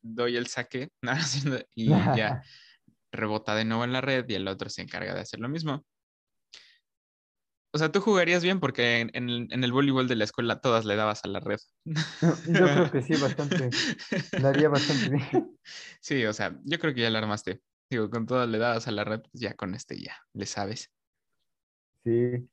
doy 0.02 0.36
el 0.36 0.46
saque 0.46 0.90
y 1.74 1.88
ya 1.88 2.42
rebota 3.12 3.54
de 3.54 3.64
nuevo 3.64 3.84
en 3.84 3.92
la 3.92 4.00
red 4.00 4.28
y 4.28 4.34
el 4.34 4.48
otro 4.48 4.70
se 4.70 4.82
encarga 4.82 5.14
de 5.14 5.20
hacer 5.20 5.40
lo 5.40 5.48
mismo. 5.48 5.84
O 7.76 7.78
sea, 7.78 7.92
tú 7.92 8.00
jugarías 8.00 8.42
bien 8.42 8.58
porque 8.58 9.00
en, 9.00 9.10
en 9.12 9.28
el, 9.28 9.48
en 9.50 9.62
el 9.62 9.70
voleibol 9.70 10.08
de 10.08 10.16
la 10.16 10.24
escuela 10.24 10.62
todas 10.62 10.86
le 10.86 10.96
dabas 10.96 11.22
a 11.24 11.28
la 11.28 11.40
red. 11.40 11.58
Yo 11.84 12.32
creo 12.46 12.90
que 12.90 13.02
sí, 13.02 13.12
bastante. 13.20 13.68
La 14.40 14.48
haría 14.48 14.70
bastante 14.70 15.10
bien. 15.10 15.58
Sí, 16.00 16.24
o 16.24 16.32
sea, 16.32 16.58
yo 16.64 16.78
creo 16.78 16.94
que 16.94 17.02
ya 17.02 17.10
la 17.10 17.18
armaste. 17.18 17.60
Digo, 17.90 18.08
con 18.08 18.24
todas 18.24 18.48
le 18.48 18.56
dabas 18.56 18.88
a 18.88 18.92
la 18.92 19.04
red, 19.04 19.20
pues 19.20 19.42
ya 19.42 19.52
con 19.56 19.74
este 19.74 20.02
ya, 20.02 20.16
le 20.32 20.46
sabes. 20.46 20.90
Sí. 22.02 22.10
Yo 22.12 22.48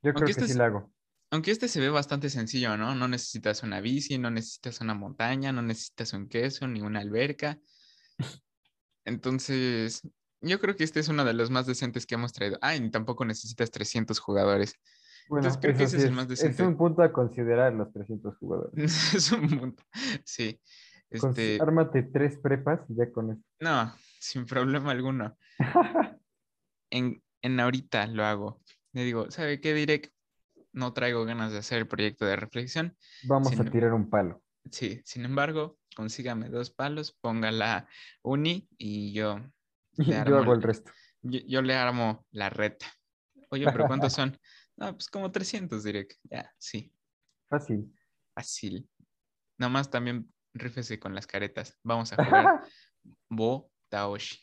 creo 0.00 0.12
Aunque 0.14 0.26
que 0.26 0.30
este 0.30 0.44
sí 0.44 0.52
es- 0.52 0.56
la 0.58 0.66
hago. 0.66 0.92
Aunque 1.32 1.50
este 1.50 1.66
se 1.66 1.80
ve 1.80 1.90
bastante 1.90 2.30
sencillo, 2.30 2.76
¿no? 2.76 2.94
No 2.94 3.08
necesitas 3.08 3.64
una 3.64 3.80
bici, 3.80 4.16
no 4.16 4.30
necesitas 4.30 4.80
una 4.80 4.94
montaña, 4.94 5.50
no 5.50 5.60
necesitas 5.60 6.12
un 6.12 6.28
queso, 6.28 6.68
ni 6.68 6.82
una 6.82 7.00
alberca. 7.00 7.58
Entonces, 9.04 10.02
yo 10.40 10.60
creo 10.60 10.76
que 10.76 10.84
este 10.84 11.00
es 11.00 11.08
uno 11.08 11.24
de 11.24 11.34
los 11.34 11.50
más 11.50 11.66
decentes 11.66 12.06
que 12.06 12.14
hemos 12.14 12.32
traído. 12.32 12.58
Ah, 12.60 12.76
y 12.76 12.90
tampoco 12.90 13.24
necesitas 13.24 13.70
300 13.70 14.18
jugadores. 14.18 14.74
Bueno, 15.28 15.46
Entonces, 15.46 15.60
creo 15.60 15.76
que 15.76 15.84
ese 15.84 15.96
sí 15.98 16.02
es 16.02 16.08
el 16.08 16.14
más 16.14 16.24
es 16.24 16.30
decente. 16.30 16.66
un 16.66 16.76
punto 16.76 17.02
a 17.02 17.12
considerar 17.12 17.72
los 17.74 17.92
300 17.92 18.36
jugadores. 18.38 18.74
es 19.14 19.32
un 19.32 19.48
punto. 19.48 19.82
Sí. 20.24 20.60
Este, 21.10 21.58
Ármate 21.60 22.02
tres 22.02 22.36
prepas 22.38 22.80
y 22.88 22.96
ya 22.96 23.10
con 23.10 23.32
eso. 23.32 23.42
no, 23.60 23.94
sin 24.20 24.44
problema 24.46 24.90
alguno. 24.90 25.36
En, 26.90 27.22
en 27.42 27.60
ahorita 27.60 28.06
lo 28.06 28.24
hago. 28.24 28.62
Le 28.94 29.04
digo, 29.04 29.30
¿sabe 29.30 29.60
qué, 29.60 29.74
Direct? 29.74 30.10
No 30.72 30.94
traigo 30.94 31.26
ganas 31.26 31.52
de 31.52 31.58
hacer 31.58 31.76
el 31.76 31.86
proyecto 31.86 32.24
de 32.24 32.34
reflexión. 32.34 32.96
Vamos 33.24 33.60
a 33.60 33.64
tirar 33.66 33.92
un 33.92 34.08
palo. 34.08 34.42
Sí, 34.70 35.02
sin 35.04 35.26
embargo, 35.26 35.78
consígame 35.94 36.48
dos 36.48 36.70
palos, 36.70 37.12
ponga 37.20 37.50
la 37.52 37.88
uni 38.22 38.68
y 38.78 39.12
yo, 39.12 39.40
Yo 40.14 40.16
armo 40.16 40.36
hago 40.38 40.52
el- 40.54 40.62
resto. 40.62 40.92
yo, 41.22 41.40
yo 41.46 41.62
le 41.62 41.74
armo 41.74 42.26
la 42.30 42.50
reta. 42.50 42.86
Oye, 43.50 43.64
pero 43.70 43.86
¿cuántos 43.86 44.12
son? 44.14 44.38
No, 44.76 44.92
pues 44.92 45.08
como 45.08 45.30
300 45.32 45.82
direct. 45.84 46.12
Ya, 46.24 46.52
sí, 46.58 46.92
Fácil. 47.48 47.92
fácil. 48.34 48.88
Nomás 49.58 49.90
también 49.90 50.32
rífese 50.54 50.98
con 51.00 51.14
las 51.14 51.26
caretas. 51.26 51.76
Vamos 51.82 52.12
a 52.12 52.16
jugar 52.24 52.62
Bo 53.28 53.70
Taoshi. 53.88 54.38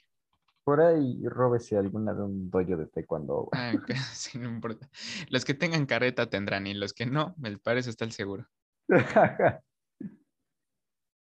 Por 0.63 0.81
ahí 0.81 1.21
róbese 1.27 1.77
alguna 1.77 2.13
de 2.13 2.23
un 2.23 2.49
dojo 2.49 2.75
de 2.75 2.87
taekwondo. 2.87 3.49
Ah, 3.53 3.73
sí, 4.13 4.39
no 4.39 4.49
importa. 4.49 4.89
Los 5.29 5.45
que 5.45 5.53
tengan 5.53 5.85
careta 5.85 6.27
tendrán 6.29 6.65
y 6.67 6.73
los 6.73 6.93
que 6.93 7.05
no, 7.05 7.35
el 7.43 7.59
pares 7.59 7.85
está 7.87 8.03
el 8.03 8.11
seguro. 8.11 8.47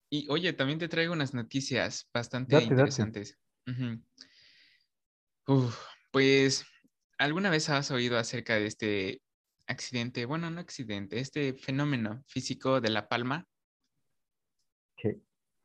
Y 0.09 0.27
oye, 0.29 0.53
también 0.53 0.79
te 0.79 0.87
traigo 0.87 1.11
unas 1.13 1.33
noticias 1.33 2.09
bastante 2.13 2.55
Date, 2.55 2.75
date. 2.75 3.37
Uf, 5.47 5.77
pues, 6.11 6.65
¿alguna 7.17 7.49
vez 7.49 7.69
has 7.69 7.91
oído 7.91 8.17
acerca 8.17 8.55
de 8.55 8.65
este 8.67 9.21
accidente? 9.67 10.25
Bueno, 10.25 10.49
no 10.49 10.59
accidente, 10.59 11.19
este 11.19 11.53
fenómeno 11.53 12.23
físico 12.27 12.81
de 12.81 12.89
La 12.89 13.07
Palma. 13.07 13.47
¿Qué? 14.95 15.21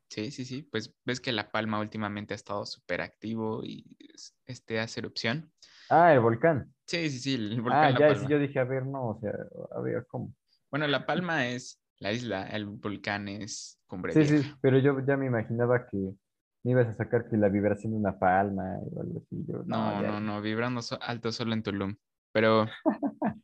Sí, 0.09 0.31
sí, 0.31 0.43
sí. 0.45 0.63
Pues 0.63 0.95
ves 1.05 1.21
que 1.21 1.31
La 1.31 1.51
Palma 1.51 1.79
últimamente 1.79 2.33
ha 2.33 2.35
estado 2.35 2.65
súper 2.65 3.01
activo 3.01 3.63
y 3.63 3.85
es- 4.13 4.35
este 4.45 4.79
hace 4.79 4.99
erupción. 5.01 5.53
Ah, 5.89 6.13
el 6.13 6.19
volcán. 6.19 6.73
Sí, 6.87 7.09
sí, 7.09 7.19
sí, 7.19 7.35
el 7.35 7.61
volcán 7.61 7.83
Ah, 7.85 7.91
La 7.91 7.99
ya, 7.99 8.07
Palma. 8.09 8.21
sí, 8.25 8.31
yo 8.31 8.39
dije, 8.39 8.59
a 8.59 8.63
ver, 8.63 8.85
no, 8.85 9.09
o 9.09 9.19
sea, 9.19 9.31
a 9.75 9.81
ver, 9.81 10.05
¿cómo? 10.07 10.33
Bueno, 10.71 10.87
La 10.87 11.05
Palma 11.05 11.47
es 11.47 11.79
la 11.99 12.11
isla, 12.11 12.47
el 12.47 12.65
volcán 12.65 13.27
es 13.27 13.79
Cumbre 13.87 14.13
Sí, 14.13 14.25
Vieja. 14.25 14.43
sí, 14.43 14.51
pero 14.61 14.79
yo 14.79 14.99
ya 15.05 15.17
me 15.17 15.27
imaginaba 15.27 15.85
que 15.87 16.13
me 16.63 16.71
ibas 16.71 16.87
a 16.87 16.93
sacar 16.93 17.27
que 17.29 17.37
la 17.37 17.49
vibración 17.49 17.93
de 17.93 17.99
una 17.99 18.19
palma 18.19 18.77
o 18.91 19.01
algo 19.01 19.19
así. 19.25 19.45
Yo, 19.47 19.63
No, 19.65 20.01
ya. 20.01 20.07
no, 20.07 20.19
no, 20.19 20.41
vibrando 20.41 20.81
alto 21.01 21.31
solo 21.31 21.53
en 21.53 21.63
Tulum. 21.63 21.95
Pero 22.31 22.67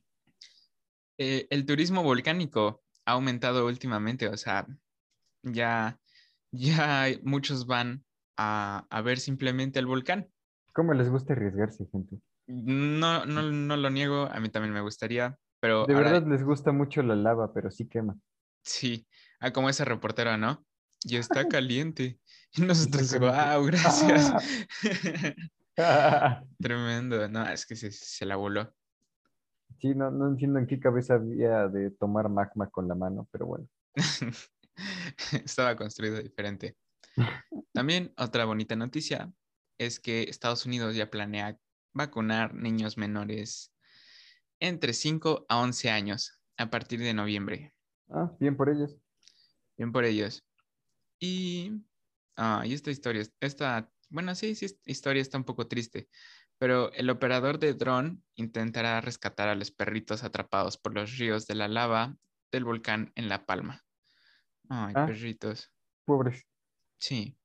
eh, 1.17 1.47
el 1.49 1.65
turismo 1.65 2.03
volcánico 2.03 2.83
ha 3.05 3.13
aumentado 3.13 3.65
últimamente, 3.65 4.27
o 4.27 4.37
sea, 4.37 4.67
ya, 5.43 5.99
ya 6.51 7.07
muchos 7.23 7.67
van 7.67 8.03
a, 8.37 8.85
a 8.89 9.01
ver 9.01 9.19
simplemente 9.19 9.79
el 9.79 9.85
volcán. 9.85 10.29
¿Cómo 10.73 10.93
les 10.93 11.09
gusta 11.09 11.33
arriesgarse, 11.33 11.87
gente? 11.91 12.17
No, 12.47 13.25
no, 13.25 13.41
no 13.43 13.77
lo 13.77 13.89
niego, 13.89 14.25
a 14.31 14.39
mí 14.39 14.49
también 14.49 14.73
me 14.73 14.81
gustaría, 14.81 15.37
pero 15.59 15.85
De 15.85 15.93
ahora 15.93 16.11
verdad 16.11 16.27
les 16.27 16.43
gusta 16.43 16.71
mucho 16.71 17.01
la 17.01 17.15
lava, 17.15 17.53
pero 17.53 17.71
sí 17.71 17.87
quema. 17.87 18.17
sí, 18.63 19.07
ah, 19.39 19.51
como 19.51 19.69
ese 19.69 19.85
reportero, 19.85 20.37
¿no? 20.37 20.65
Y 21.03 21.17
está 21.17 21.45
caliente. 21.47 22.19
Y 22.57 22.61
nosotros, 22.61 23.19
wow, 23.19 23.65
gracias. 23.65 24.31
Ah. 25.77 26.43
Tremendo, 26.59 27.27
no, 27.27 27.47
es 27.49 27.65
que 27.65 27.75
se, 27.75 27.91
se 27.91 28.25
la 28.25 28.37
voló. 28.37 28.73
Sí, 29.79 29.93
no, 29.93 30.09
no 30.09 30.27
entiendo 30.29 30.59
en 30.59 30.67
qué 30.67 30.79
cabeza 30.79 31.15
había 31.15 31.67
de 31.67 31.91
tomar 31.91 32.29
magma 32.29 32.69
con 32.69 32.87
la 32.87 32.95
mano, 32.95 33.27
pero 33.31 33.45
bueno. 33.45 33.67
Estaba 35.45 35.75
construido 35.75 36.21
diferente. 36.21 36.77
También 37.73 38.13
otra 38.17 38.45
bonita 38.45 38.75
noticia 38.75 39.31
es 39.77 39.99
que 39.99 40.23
Estados 40.23 40.65
Unidos 40.65 40.95
ya 40.95 41.09
planea 41.09 41.59
vacunar 41.93 42.53
niños 42.53 42.97
menores 42.97 43.73
entre 44.59 44.93
5 44.93 45.45
a 45.49 45.59
11 45.59 45.89
años 45.89 46.41
a 46.57 46.69
partir 46.69 46.99
de 46.99 47.13
noviembre. 47.13 47.73
Ah, 48.09 48.31
bien 48.39 48.55
por 48.55 48.69
ellos. 48.69 48.97
Bien 49.77 49.91
por 49.91 50.05
ellos. 50.05 50.45
Y, 51.19 51.83
ah, 52.37 52.63
y 52.65 52.73
esta 52.73 52.91
historia, 52.91 53.23
esta, 53.39 53.89
bueno, 54.09 54.35
sí, 54.35 54.55
sí, 54.55 54.65
esta 54.65 54.91
historia 54.91 55.21
está 55.21 55.37
un 55.37 55.43
poco 55.43 55.67
triste, 55.67 56.07
pero 56.57 56.91
el 56.93 57.09
operador 57.09 57.59
de 57.59 57.73
dron 57.73 58.23
intentará 58.35 59.01
rescatar 59.01 59.49
a 59.49 59.55
los 59.55 59.71
perritos 59.71 60.23
atrapados 60.23 60.77
por 60.77 60.93
los 60.93 61.17
ríos 61.17 61.47
de 61.47 61.55
la 61.55 61.67
lava 61.67 62.15
del 62.51 62.63
volcán 62.65 63.11
en 63.15 63.29
La 63.29 63.45
Palma. 63.45 63.83
Ay, 64.69 64.93
Ah. 64.95 65.05
perritos. 65.05 65.71
Pobres. 66.05 66.45
Sí. 66.97 67.37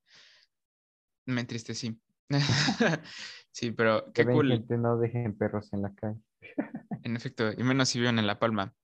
Me 1.27 1.41
entristecí. 1.41 2.01
sí, 3.51 3.73
pero 3.73 4.13
qué 4.13 4.25
cool. 4.25 4.49
gente, 4.53 4.77
no 4.77 4.97
dejen 4.99 5.37
perros 5.37 5.73
en 5.73 5.83
la 5.83 5.95
calle. 5.95 6.21
En 7.03 7.17
efecto, 7.17 7.51
y 7.53 7.63
menos 7.63 7.89
si 7.89 7.99
viven 7.99 8.19
en 8.19 8.27
La 8.27 8.39
Palma. 8.39 8.75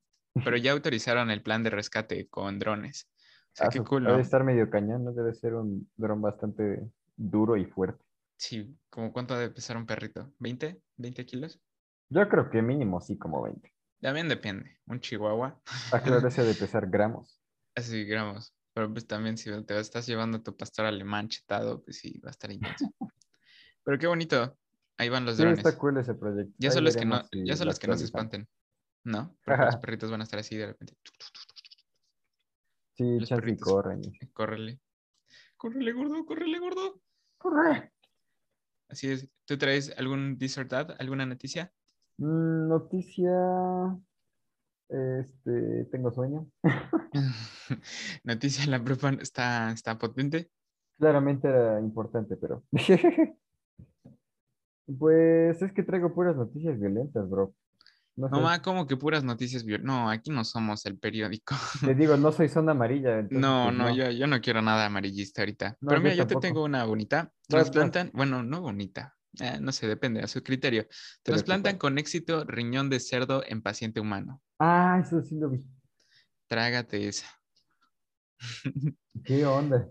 Pero 0.45 0.57
ya 0.57 0.73
autorizaron 0.73 1.31
el 1.31 1.43
plan 1.43 1.63
de 1.63 1.71
rescate 1.71 2.29
con 2.29 2.59
drones. 2.59 3.09
O 3.57 3.59
sea, 3.59 3.69
Ah, 3.69 3.71
qué 3.71 3.79
su- 3.79 3.85
cool, 3.85 4.05
Debe 4.05 4.21
estar 4.21 4.45
medio 4.45 4.69
cañón, 4.69 5.05
¿no? 5.05 5.13
Debe 5.13 5.33
ser 5.33 5.55
un 5.55 5.91
dron 5.97 6.21
bastante 6.21 6.91
duro 7.17 7.57
y 7.57 7.65
fuerte. 7.65 8.05
Sí, 8.37 8.77
¿como 8.91 9.13
cuánto 9.15 9.35
debe 9.35 9.55
pesar 9.55 9.79
un 9.79 9.87
perrito? 9.87 10.31
¿20? 10.39 10.79
¿20 10.99 11.25
kilos? 11.25 11.59
Yo 12.11 12.29
creo 12.29 12.51
que 12.51 12.61
mínimo 12.61 13.01
sí, 13.01 13.17
como 13.17 13.43
20. 13.43 13.73
También 14.01 14.29
depende. 14.29 14.79
Un 14.87 15.01
chihuahua, 15.01 15.59
Ah, 15.91 16.03
claro, 16.03 16.29
ese 16.29 16.45
de 16.45 16.55
pesar 16.61 16.87
gramos. 16.91 17.41
así 17.75 18.05
gramos. 18.05 18.53
Pero 18.75 18.93
pues 18.93 19.07
también 19.07 19.39
si 19.39 19.51
te 19.65 19.81
estás 19.81 20.07
llevando 20.07 20.37
a 20.37 20.43
tu 20.43 20.55
pastor 20.55 20.85
alemán 20.85 21.29
chetado, 21.29 21.83
pues 21.83 21.97
sí, 21.99 22.21
va 22.21 22.29
a 22.29 22.33
estar 22.33 22.53
intenso. 22.53 22.85
Pero 23.85 23.99
qué 23.99 24.07
bonito. 24.07 24.59
Ahí 24.99 25.09
van 25.09 25.25
los 25.25 25.37
Sí, 25.37 25.43
drones. 25.43 25.59
está 25.59 25.79
cool 25.79 25.97
ese 25.97 26.15
proyecto. 26.15 26.53
Ya 26.59 26.69
Ahí 26.69 26.75
solo 26.75 26.89
es 26.91 26.97
que 26.97 27.07
no, 27.07 27.23
ya 27.33 27.57
solo 27.57 27.67
lo 27.67 27.73
es 27.73 27.79
que 27.79 27.87
no 27.89 27.97
se 27.97 28.05
espanten. 28.05 28.47
¿No? 29.05 29.35
Porque 29.45 29.63
los 29.65 29.77
perritos 29.77 30.11
van 30.11 30.21
a 30.21 30.25
estar 30.25 30.41
así 30.41 30.57
de 30.57 30.67
repente. 30.67 30.95
Sí, 32.97 33.19
perritos. 33.29 33.69
corren. 33.69 34.01
Córrele. 34.33 34.81
Córrele, 35.57 35.93
gordo, 35.93 36.25
córrele, 36.25 36.59
gordo. 36.59 37.01
¡Corre! 37.39 37.93
Así 38.89 39.11
es. 39.11 39.29
¿Tú 39.45 39.59
traes 39.59 39.95
algún 39.99 40.39
disordad, 40.39 40.97
alguna 40.99 41.27
noticia? 41.27 41.73
Mm, 42.19 42.69
noticia. 42.69 43.99
Este, 44.89 45.85
tengo 45.91 46.11
sueño. 46.13 46.47
noticia, 48.25 48.67
la 48.71 48.83
prepa 48.83 49.11
está, 49.21 49.73
está 49.73 49.99
potente. 49.99 50.51
Claramente 50.99 51.49
era 51.49 51.81
importante, 51.81 52.37
pero. 52.37 52.65
Pues 54.99 55.61
es 55.61 55.73
que 55.73 55.83
traigo 55.83 56.15
puras 56.15 56.37
noticias 56.37 56.79
violentas, 56.79 57.29
bro. 57.29 57.53
No. 58.17 58.29
No, 58.31 58.41
ma, 58.41 58.63
como 58.63 58.87
que 58.87 58.97
puras 58.97 59.25
noticias. 59.25 59.65
No, 59.83 60.09
aquí 60.09 60.31
no 60.31 60.43
somos 60.45 60.87
el 60.87 60.99
periódico. 60.99 61.55
Te 61.85 61.95
digo, 61.95 62.17
no 62.17 62.33
soy 62.33 62.49
zona 62.49 62.73
amarilla. 62.73 63.19
entonces, 63.19 63.39
No, 63.39 63.65
pues, 63.67 63.77
no, 63.77 63.95
yo, 63.95 64.11
yo 64.11 64.27
no 64.27 64.41
quiero 64.41 64.63
nada 64.63 64.87
amarillista 64.87 65.43
ahorita. 65.43 65.77
No, 65.81 65.89
Pero 65.91 66.01
mira, 66.01 66.15
yo, 66.15 66.27
te 66.27 66.37
tengo 66.37 66.65
una 66.65 66.85
bonita. 66.85 67.25
vas. 67.25 67.33
Transplantan, 67.49 68.11
bueno, 68.15 68.43
no 68.43 68.63
bonita. 68.63 69.15
eh, 69.39 69.59
no 69.61 69.71
sé, 69.73 69.87
depende 69.87 70.21
a 70.23 70.29
su 70.29 70.43
criterio. 70.43 70.87
Ocupa. 71.29 71.79
con 71.79 71.99
éxito 71.99 72.45
riñón 72.45 72.89
de 72.89 73.01
cerdo 73.01 73.43
en 73.47 73.61
paciente 73.61 74.01
humano. 74.01 74.41
Ah, 74.59 74.99
eso 75.05 75.21
sí 75.23 75.39
lo 75.39 75.51
vi. 75.51 75.63
Trágate 76.49 77.07
esa. 77.09 77.27
¿Qué 79.25 79.45
onda? 79.45 79.89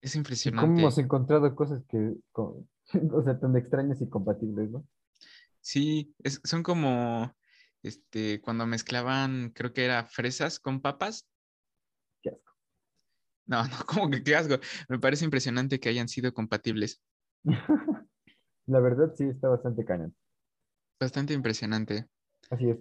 Es 0.00 0.14
¿Y 0.14 0.18
impresionante. 0.18 0.66
cómo 0.68 0.78
hemos 0.78 0.98
encontrado 0.98 1.52
cosas 1.56 1.82
que, 1.88 2.14
o 2.32 3.22
sea, 3.24 3.40
tan 3.40 3.56
extrañas 3.56 4.00
y 4.00 4.08
compatibles, 4.08 4.70
¿no? 4.70 4.86
Sí, 5.68 6.14
es- 6.24 6.40
son 6.44 6.62
como 6.62 7.36
este, 7.82 8.40
cuando 8.40 8.66
mezclaban, 8.66 9.50
creo 9.50 9.74
que 9.74 9.84
era 9.84 10.06
fresas 10.06 10.58
con 10.60 10.80
papas. 10.80 11.28
Qué 12.22 12.30
asco. 12.30 12.52
No, 13.46 13.62
no, 13.68 13.76
como 13.86 14.08
que 14.10 14.22
qué 14.24 14.34
asco. 14.34 14.54
Me 14.88 14.98
parece 14.98 15.26
impresionante 15.26 15.78
que 15.78 15.90
hayan 15.90 16.08
sido 16.08 16.32
compatibles. 16.32 17.02
La 18.66 18.80
verdad 18.80 19.12
sí 19.16 19.24
está 19.24 19.48
bastante 19.48 19.84
cañón. 19.84 20.14
Bastante 21.00 21.34
impresionante. 21.34 22.06
Así 22.50 22.70
es. 22.70 22.78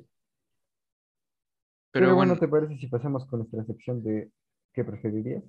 Pero, 1.92 2.08
Pero, 2.08 2.16
bueno, 2.16 2.34
bueno, 2.34 2.40
¿te 2.40 2.48
parece 2.48 2.78
si 2.78 2.88
pasamos 2.88 3.26
con 3.28 3.40
nuestra 3.40 3.66
sección 3.66 4.02
de 4.04 4.32
qué 4.74 4.84
preferirías? 4.86 5.44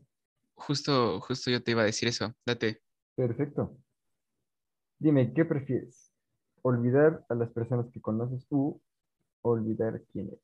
justo, 0.56 1.20
justo 1.20 1.50
yo 1.50 1.62
te 1.62 1.70
iba 1.70 1.82
a 1.82 1.86
decir 1.86 2.08
eso. 2.08 2.34
Date. 2.44 2.82
Perfecto. 3.16 3.76
Dime, 5.00 5.32
¿qué 5.34 5.44
prefieres? 5.44 6.07
¿Olvidar 6.62 7.24
a 7.28 7.34
las 7.34 7.50
personas 7.50 7.86
que 7.92 8.00
conoces 8.00 8.46
u 8.50 8.80
olvidar 9.42 10.02
quién 10.12 10.28
eres? 10.28 10.40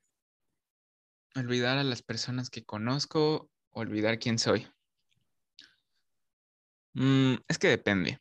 Olvidar 1.36 1.78
a 1.78 1.84
las 1.84 2.02
personas 2.02 2.50
que 2.50 2.64
conozco, 2.64 3.50
olvidar 3.70 4.18
quién 4.18 4.38
soy. 4.38 4.66
Mm, 6.94 7.34
es 7.48 7.58
que 7.58 7.68
depende. 7.68 8.20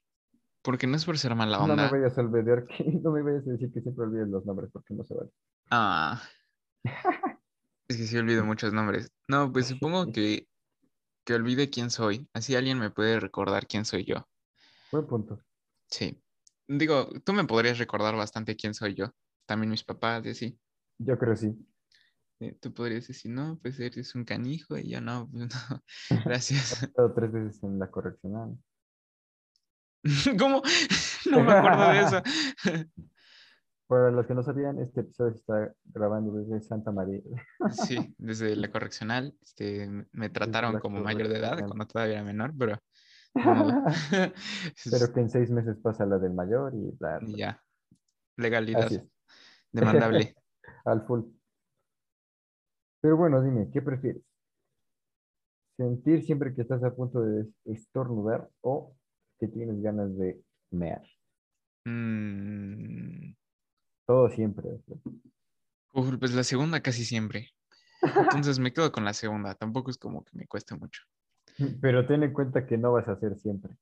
Porque 0.63 0.87
no 0.87 0.95
es 0.95 1.05
por 1.05 1.17
ser 1.17 1.35
mala 1.35 1.57
No 1.59 1.67
me 1.67 1.73
onda. 1.73 1.89
vayas 1.91 2.17
a 2.17 2.21
olvidar 2.21 2.65
que, 2.65 2.83
no 3.03 3.11
me 3.11 3.21
vayas 3.21 3.47
a 3.47 3.51
decir 3.51 3.71
que 3.71 3.81
siempre 3.81 4.05
olvides 4.05 4.29
los 4.29 4.45
nombres 4.45 4.71
porque 4.71 4.93
no 4.93 5.03
se 5.03 5.13
vale. 5.13 5.29
Ah. 5.69 6.21
Es 7.89 7.97
que 7.97 8.07
sí 8.07 8.17
olvido 8.17 8.45
muchos 8.45 8.71
nombres. 8.71 9.11
No, 9.27 9.51
pues 9.51 9.67
supongo 9.67 10.05
que, 10.13 10.47
que 11.25 11.33
olvide 11.33 11.69
quién 11.69 11.91
soy. 11.91 12.27
Así 12.33 12.55
alguien 12.55 12.79
me 12.79 12.89
puede 12.89 13.19
recordar 13.19 13.67
quién 13.67 13.83
soy 13.83 14.05
yo. 14.05 14.25
Buen 14.89 15.05
punto. 15.05 15.39
Sí. 15.89 16.17
Digo, 16.67 17.09
tú 17.25 17.33
me 17.33 17.45
podrías 17.45 17.77
recordar 17.77 18.15
bastante 18.15 18.55
quién 18.55 18.73
soy 18.73 18.95
yo. 18.95 19.11
También 19.45 19.69
mis 19.69 19.83
papás 19.83 20.25
y 20.25 20.29
así. 20.29 20.59
Yo 20.97 21.17
creo 21.17 21.35
sí. 21.35 21.53
Eh, 22.39 22.57
Tú 22.59 22.73
podrías 22.73 23.07
decir, 23.07 23.31
no, 23.31 23.59
pues 23.61 23.79
eres 23.79 24.15
un 24.15 24.25
canijo 24.25 24.77
y 24.77 24.89
yo 24.89 25.01
no, 25.01 25.29
pues 25.31 25.49
no. 25.49 25.83
Gracias. 26.25 26.83
He 26.83 26.85
estado 26.85 27.13
tres 27.13 27.31
veces 27.31 27.63
en 27.63 27.79
la 27.79 27.89
correccional. 27.89 28.57
¿Cómo? 30.39 30.61
No 31.31 31.41
me 31.41 31.53
acuerdo 31.53 31.89
de 31.89 31.99
eso. 32.01 32.21
Para 33.87 34.11
los 34.11 34.27
que 34.27 34.33
no 34.33 34.43
sabían, 34.43 34.77
este 34.79 34.99
episodio 34.99 35.31
se 35.31 35.39
está 35.39 35.73
grabando 35.85 36.33
desde 36.33 36.61
Santa 36.61 36.91
María. 36.91 37.21
Sí, 37.71 38.13
desde 38.17 38.57
la 38.57 38.69
correccional. 38.69 39.33
Este, 39.41 39.89
me 40.11 40.29
trataron 40.29 40.79
como 40.81 40.99
mayor 40.99 41.29
de 41.29 41.37
edad 41.37 41.65
cuando 41.65 41.87
todavía 41.87 42.15
era 42.15 42.23
menor, 42.25 42.53
pero. 42.59 42.77
Modo. 43.35 43.83
Pero 44.91 45.13
que 45.13 45.19
en 45.19 45.29
seis 45.29 45.49
meses 45.49 45.77
pasa 45.81 46.05
la 46.05 46.17
del 46.19 46.33
mayor 46.33 46.73
y 46.75 46.91
bla, 46.97 47.19
bla. 47.19 47.37
Ya. 47.37 47.63
Legalidad. 48.37 48.89
Demandable. 49.71 50.35
al 50.85 51.05
full. 51.05 51.21
Pero 53.01 53.17
bueno, 53.17 53.41
dime, 53.41 53.69
¿qué 53.71 53.81
prefieres? 53.81 54.23
¿Sentir 55.77 56.23
siempre 56.23 56.53
que 56.53 56.61
estás 56.61 56.83
a 56.83 56.95
punto 56.95 57.21
de 57.21 57.47
estornudar 57.65 58.49
o 58.61 58.95
que 59.39 59.47
tienes 59.47 59.81
ganas 59.81 60.15
de 60.17 60.41
mear? 60.71 61.03
Mm, 61.85 63.33
Todo 64.05 64.29
siempre. 64.29 64.69
uf, 65.93 66.17
pues 66.17 66.33
la 66.33 66.43
segunda 66.43 66.81
casi 66.81 67.03
siempre. 67.03 67.49
Entonces 68.01 68.59
me 68.59 68.71
quedo 68.71 68.91
con 68.91 69.03
la 69.03 69.13
segunda. 69.13 69.55
Tampoco 69.55 69.89
es 69.89 69.97
como 69.97 70.23
que 70.23 70.37
me 70.37 70.47
cueste 70.47 70.75
mucho. 70.75 71.01
Pero 71.81 72.05
ten 72.07 72.23
en 72.23 72.33
cuenta 72.33 72.65
que 72.65 72.77
no 72.77 72.91
vas 72.93 73.07
a 73.07 73.13
hacer 73.13 73.37
siempre. 73.37 73.73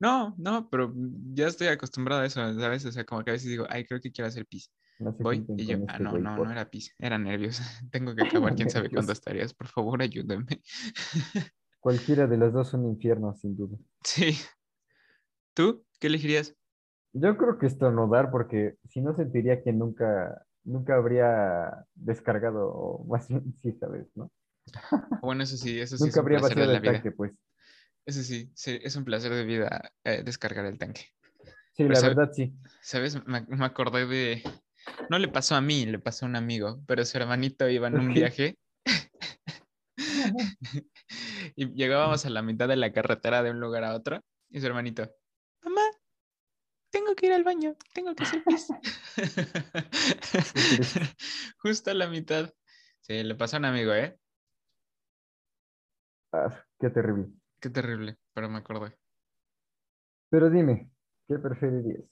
No, 0.00 0.34
no, 0.38 0.68
pero 0.70 0.92
ya 1.34 1.48
estoy 1.48 1.66
acostumbrado 1.66 2.22
a 2.22 2.26
eso, 2.26 2.40
¿sabes? 2.58 2.84
O 2.84 2.92
sea, 2.92 3.04
como 3.04 3.24
que 3.24 3.30
a 3.30 3.32
veces 3.32 3.50
digo, 3.50 3.66
ay, 3.68 3.84
creo 3.84 4.00
que 4.00 4.12
quiero 4.12 4.28
hacer 4.28 4.46
pis. 4.46 4.70
No 5.00 5.12
Voy 5.12 5.44
y 5.56 5.66
yo, 5.66 5.76
ah, 5.88 5.92
este 5.92 6.04
no, 6.04 6.12
no, 6.18 6.36
por- 6.36 6.46
no 6.46 6.52
era 6.52 6.70
pis, 6.70 6.94
era 6.98 7.18
nervios. 7.18 7.60
Tengo 7.90 8.14
que 8.14 8.22
acabar, 8.22 8.54
quién 8.54 8.70
sabe 8.70 8.90
cuántas 8.90 9.20
tareas. 9.20 9.54
Por 9.54 9.66
favor, 9.66 10.00
ayúdenme. 10.00 10.62
Cualquiera 11.80 12.26
de 12.26 12.36
los 12.36 12.52
dos 12.52 12.68
son 12.68 12.86
infierno, 12.86 13.34
sin 13.34 13.56
duda. 13.56 13.76
Sí. 14.04 14.36
¿Tú 15.54 15.84
qué 15.98 16.06
elegirías? 16.06 16.56
Yo 17.12 17.36
creo 17.36 17.58
que 17.58 17.66
estornudar, 17.66 18.30
porque 18.30 18.76
si 18.88 19.00
no 19.00 19.14
sentiría 19.14 19.62
que 19.62 19.72
nunca, 19.72 20.46
nunca 20.64 20.96
habría 20.96 21.86
descargado, 21.94 22.68
o 22.68 23.04
más 23.06 23.28
bien, 23.28 23.54
sí, 23.62 23.72
sabes, 23.72 24.06
¿no? 24.14 24.30
Bueno, 25.20 25.42
eso 25.42 25.56
sí, 25.56 25.80
eso 25.80 25.96
sí 25.96 26.04
Nunca 26.04 26.12
es 26.12 26.18
habría 26.18 26.40
la 26.40 26.74
el 26.74 26.80
vida. 26.80 26.92
tanque, 26.92 27.12
pues. 27.12 27.32
Eso 28.06 28.22
sí, 28.22 28.50
sí, 28.54 28.78
es 28.82 28.96
un 28.96 29.04
placer 29.04 29.32
de 29.32 29.44
vida 29.44 29.92
eh, 30.04 30.22
descargar 30.24 30.64
el 30.66 30.78
tanque. 30.78 31.12
Sí, 31.44 31.52
Pero 31.84 31.88
la 31.90 32.00
sabe- 32.00 32.14
verdad, 32.14 32.32
sí. 32.32 32.54
¿Sabes? 32.80 33.24
Me, 33.26 33.42
me 33.42 33.64
acordé 33.64 34.06
de... 34.06 34.42
No 35.10 35.18
le 35.18 35.28
pasó 35.28 35.54
a 35.54 35.60
mí, 35.60 35.84
le 35.86 35.98
pasó 35.98 36.24
a 36.24 36.28
un 36.28 36.36
amigo, 36.36 36.80
pero 36.86 37.04
su 37.04 37.18
hermanito 37.18 37.68
iba 37.68 37.88
en 37.88 37.98
un 37.98 38.14
viaje 38.14 38.56
y 41.56 41.74
llegábamos 41.74 42.24
a 42.24 42.30
la 42.30 42.42
mitad 42.42 42.68
de 42.68 42.76
la 42.76 42.92
carretera 42.92 43.42
de 43.42 43.50
un 43.50 43.60
lugar 43.60 43.84
a 43.84 43.94
otro 43.94 44.24
y 44.50 44.60
su 44.60 44.66
hermanito, 44.66 45.10
mamá, 45.62 45.82
tengo 46.90 47.14
que 47.14 47.26
ir 47.26 47.32
al 47.32 47.44
baño, 47.44 47.76
tengo 47.92 48.14
que 48.14 48.24
hacer 48.24 48.42
pis. 48.44 48.68
Justo 51.58 51.90
a 51.90 51.94
la 51.94 52.08
mitad. 52.08 52.52
Sí, 53.00 53.22
le 53.22 53.34
pasó 53.34 53.56
a 53.56 53.58
un 53.58 53.64
amigo, 53.66 53.92
¿eh? 53.92 54.18
Ah, 56.32 56.64
qué 56.80 56.88
terrible. 56.90 57.28
Qué 57.60 57.70
terrible, 57.70 58.18
pero 58.32 58.48
me 58.48 58.58
acordé. 58.58 58.98
Pero 60.30 60.48
dime, 60.48 60.90
¿qué 61.28 61.38
preferirías? 61.38 62.08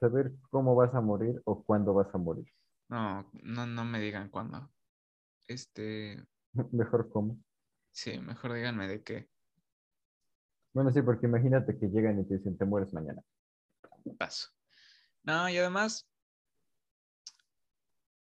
¿Saber 0.00 0.32
cómo 0.50 0.74
vas 0.76 0.94
a 0.94 1.00
morir 1.00 1.42
o 1.46 1.64
cuándo 1.64 1.94
vas 1.94 2.14
a 2.14 2.18
morir? 2.18 2.46
No, 2.88 3.30
no, 3.42 3.66
no 3.66 3.84
me 3.84 4.00
digan 4.00 4.30
cuándo. 4.30 4.72
Este, 5.48 6.24
Mejor 6.72 7.08
cómo. 7.10 7.38
sí, 7.92 8.18
mejor 8.20 8.52
díganme 8.54 8.88
de 8.88 9.02
qué 9.02 9.30
Bueno, 10.74 10.92
sí, 10.92 11.00
porque 11.00 11.24
imagínate 11.26 11.78
que 11.78 11.86
llegan 11.88 12.20
y 12.20 12.26
te 12.28 12.34
dicen, 12.36 12.58
te 12.58 12.66
mueres 12.66 12.92
mañana. 12.92 13.22
paso. 14.18 14.48
No, 15.24 15.48
y 15.50 15.58
además, 15.58 16.08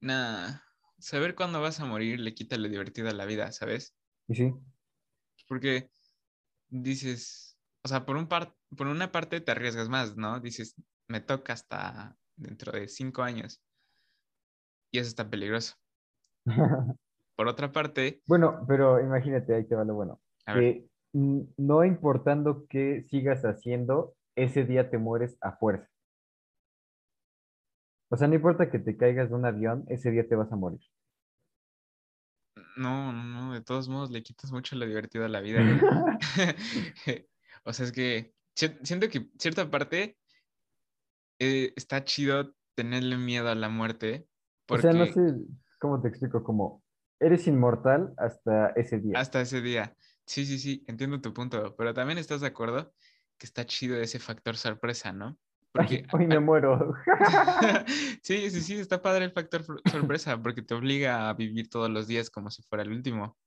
nada, 0.01 0.63
saber 0.99 1.33
cuándo 1.35 1.59
vas 1.61 1.79
a 1.79 1.85
morir 1.85 2.19
le 2.19 2.33
quita 2.35 2.57
lo 2.57 2.69
divertido 2.69 3.09
a 3.09 3.13
la 3.13 3.25
vida, 3.25 3.51
¿sabes? 3.51 3.95
Y 4.27 4.35
sí, 4.35 4.53
Porque 5.47 5.89
dices, 6.69 7.57
o 7.83 7.87
sea, 7.87 8.05
por 8.05 8.17
un 8.17 8.27
par, 8.27 8.55
por 8.75 8.87
una 8.87 9.11
parte 9.11 9.41
te 9.41 9.51
arriesgas 9.51 9.89
más, 9.89 10.15
¿no? 10.17 10.39
Dices, 10.39 10.75
me 11.07 11.21
toca 11.21 11.53
hasta 11.53 12.17
dentro 12.35 12.71
de 12.71 12.87
cinco 12.87 13.23
años. 13.23 13.61
Y 14.91 14.99
eso 14.99 15.09
está 15.09 15.29
peligroso. 15.29 15.75
Por 17.35 17.47
otra 17.47 17.71
parte, 17.71 18.21
bueno, 18.27 18.63
pero 18.67 18.99
imagínate, 18.99 19.55
ahí 19.55 19.63
te 19.67 19.75
va 19.75 19.83
lo 19.83 19.95
bueno. 19.95 20.21
Que 20.45 20.87
mm, 21.13 21.41
no 21.57 21.83
importando 21.83 22.67
qué 22.67 23.05
sigas 23.09 23.43
haciendo, 23.43 24.15
ese 24.35 24.65
día 24.65 24.91
te 24.91 24.99
mueres 24.99 25.35
a 25.41 25.53
fuerza. 25.53 25.89
O 28.09 28.17
sea, 28.17 28.27
no 28.27 28.35
importa 28.35 28.69
que 28.69 28.77
te 28.77 28.95
caigas 28.95 29.29
de 29.29 29.35
un 29.35 29.45
avión, 29.45 29.85
ese 29.87 30.11
día 30.11 30.27
te 30.27 30.35
vas 30.35 30.51
a 30.51 30.55
morir. 30.55 30.81
No, 32.77 33.13
no, 33.13 33.23
no, 33.23 33.53
de 33.53 33.61
todos 33.61 33.89
modos 33.89 34.11
le 34.11 34.23
quitas 34.23 34.51
mucho 34.51 34.75
lo 34.75 34.85
divertido 34.85 35.25
a 35.25 35.29
la 35.29 35.41
vida. 35.41 35.65
o 37.63 37.73
sea, 37.73 37.85
es 37.85 37.91
que 37.91 38.33
si- 38.55 38.77
siento 38.83 39.09
que 39.09 39.29
cierta 39.39 39.69
parte 39.69 40.17
eh, 41.39 41.73
está 41.75 42.03
chido 42.03 42.55
tenerle 42.75 43.17
miedo 43.17 43.49
a 43.49 43.55
la 43.55 43.69
muerte. 43.69 44.27
O 44.69 44.77
Porque 44.77 44.87
sea, 44.91 44.91
no 44.93 45.07
sé 45.07 45.21
cómo 45.79 46.01
te 46.01 46.09
explico, 46.09 46.43
como 46.43 46.83
eres 47.19 47.47
inmortal 47.47 48.13
hasta 48.17 48.69
ese 48.71 48.99
día. 48.99 49.21
hasta 49.21 49.41
ese 49.41 49.61
día. 49.61 49.95
Sí, 50.25 50.45
sí, 50.45 50.59
sí, 50.59 50.83
entiendo 50.87 51.21
tu 51.21 51.33
punto, 51.33 51.75
pero 51.75 51.93
también 51.93 52.17
estás 52.17 52.41
de 52.41 52.47
acuerdo 52.47 52.93
que 53.37 53.45
está 53.45 53.65
chido 53.65 53.97
ese 53.97 54.19
factor 54.19 54.57
sorpresa, 54.57 55.11
¿no? 55.13 55.39
Porque 55.73 56.05
Hoy 56.13 56.27
me 56.27 56.39
muero. 56.39 56.93
sí, 58.21 58.49
sí, 58.49 58.61
sí, 58.61 58.75
está 58.75 59.01
padre 59.01 59.25
el 59.25 59.31
factor 59.31 59.63
sorpresa 59.91 60.41
porque 60.41 60.61
te 60.61 60.75
obliga 60.75 61.29
a 61.29 61.33
vivir 61.33 61.69
todos 61.69 61.89
los 61.89 62.07
días 62.07 62.29
como 62.29 62.51
si 62.51 62.61
fuera 62.63 62.83
el 62.83 62.91
último. 62.91 63.37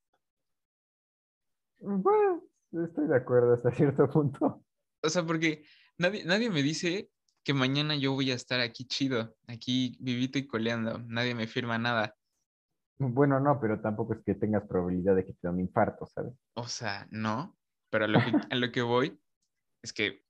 Bueno, 1.79 2.43
estoy 2.73 3.07
de 3.07 3.17
acuerdo 3.17 3.55
hasta 3.55 3.71
cierto 3.71 4.09
punto. 4.11 4.65
O 5.03 5.09
sea, 5.09 5.25
porque 5.25 5.65
nadie, 5.99 6.25
nadie 6.25 6.51
me 6.51 6.63
dice 6.63 7.11
que 7.45 7.55
mañana 7.55 7.95
yo 7.95 8.13
voy 8.13 8.33
a 8.33 8.35
estar 8.35 8.59
aquí 8.59 8.87
chido, 8.87 9.37
aquí 9.47 9.97
vivito 10.01 10.39
y 10.39 10.49
coleando. 10.49 10.99
Nadie 11.07 11.35
me 11.35 11.47
firma 11.47 11.79
nada. 11.79 12.17
Bueno, 12.99 13.39
no, 13.39 13.61
pero 13.61 13.81
tampoco 13.81 14.15
es 14.15 14.25
que 14.25 14.35
tengas 14.35 14.67
probabilidad 14.67 15.15
de 15.15 15.25
que 15.25 15.33
te 15.35 15.41
dé 15.43 15.51
un 15.51 15.61
infarto, 15.61 16.07
¿sabes? 16.07 16.35
O 16.55 16.67
sea, 16.67 17.07
no. 17.11 17.57
Pero 17.91 18.07
a 18.07 18.09
lo 18.09 18.19
que, 18.19 18.33
a 18.51 18.57
lo 18.57 18.73
que 18.73 18.83
voy 18.83 19.21
es 19.83 19.93
que, 19.93 20.26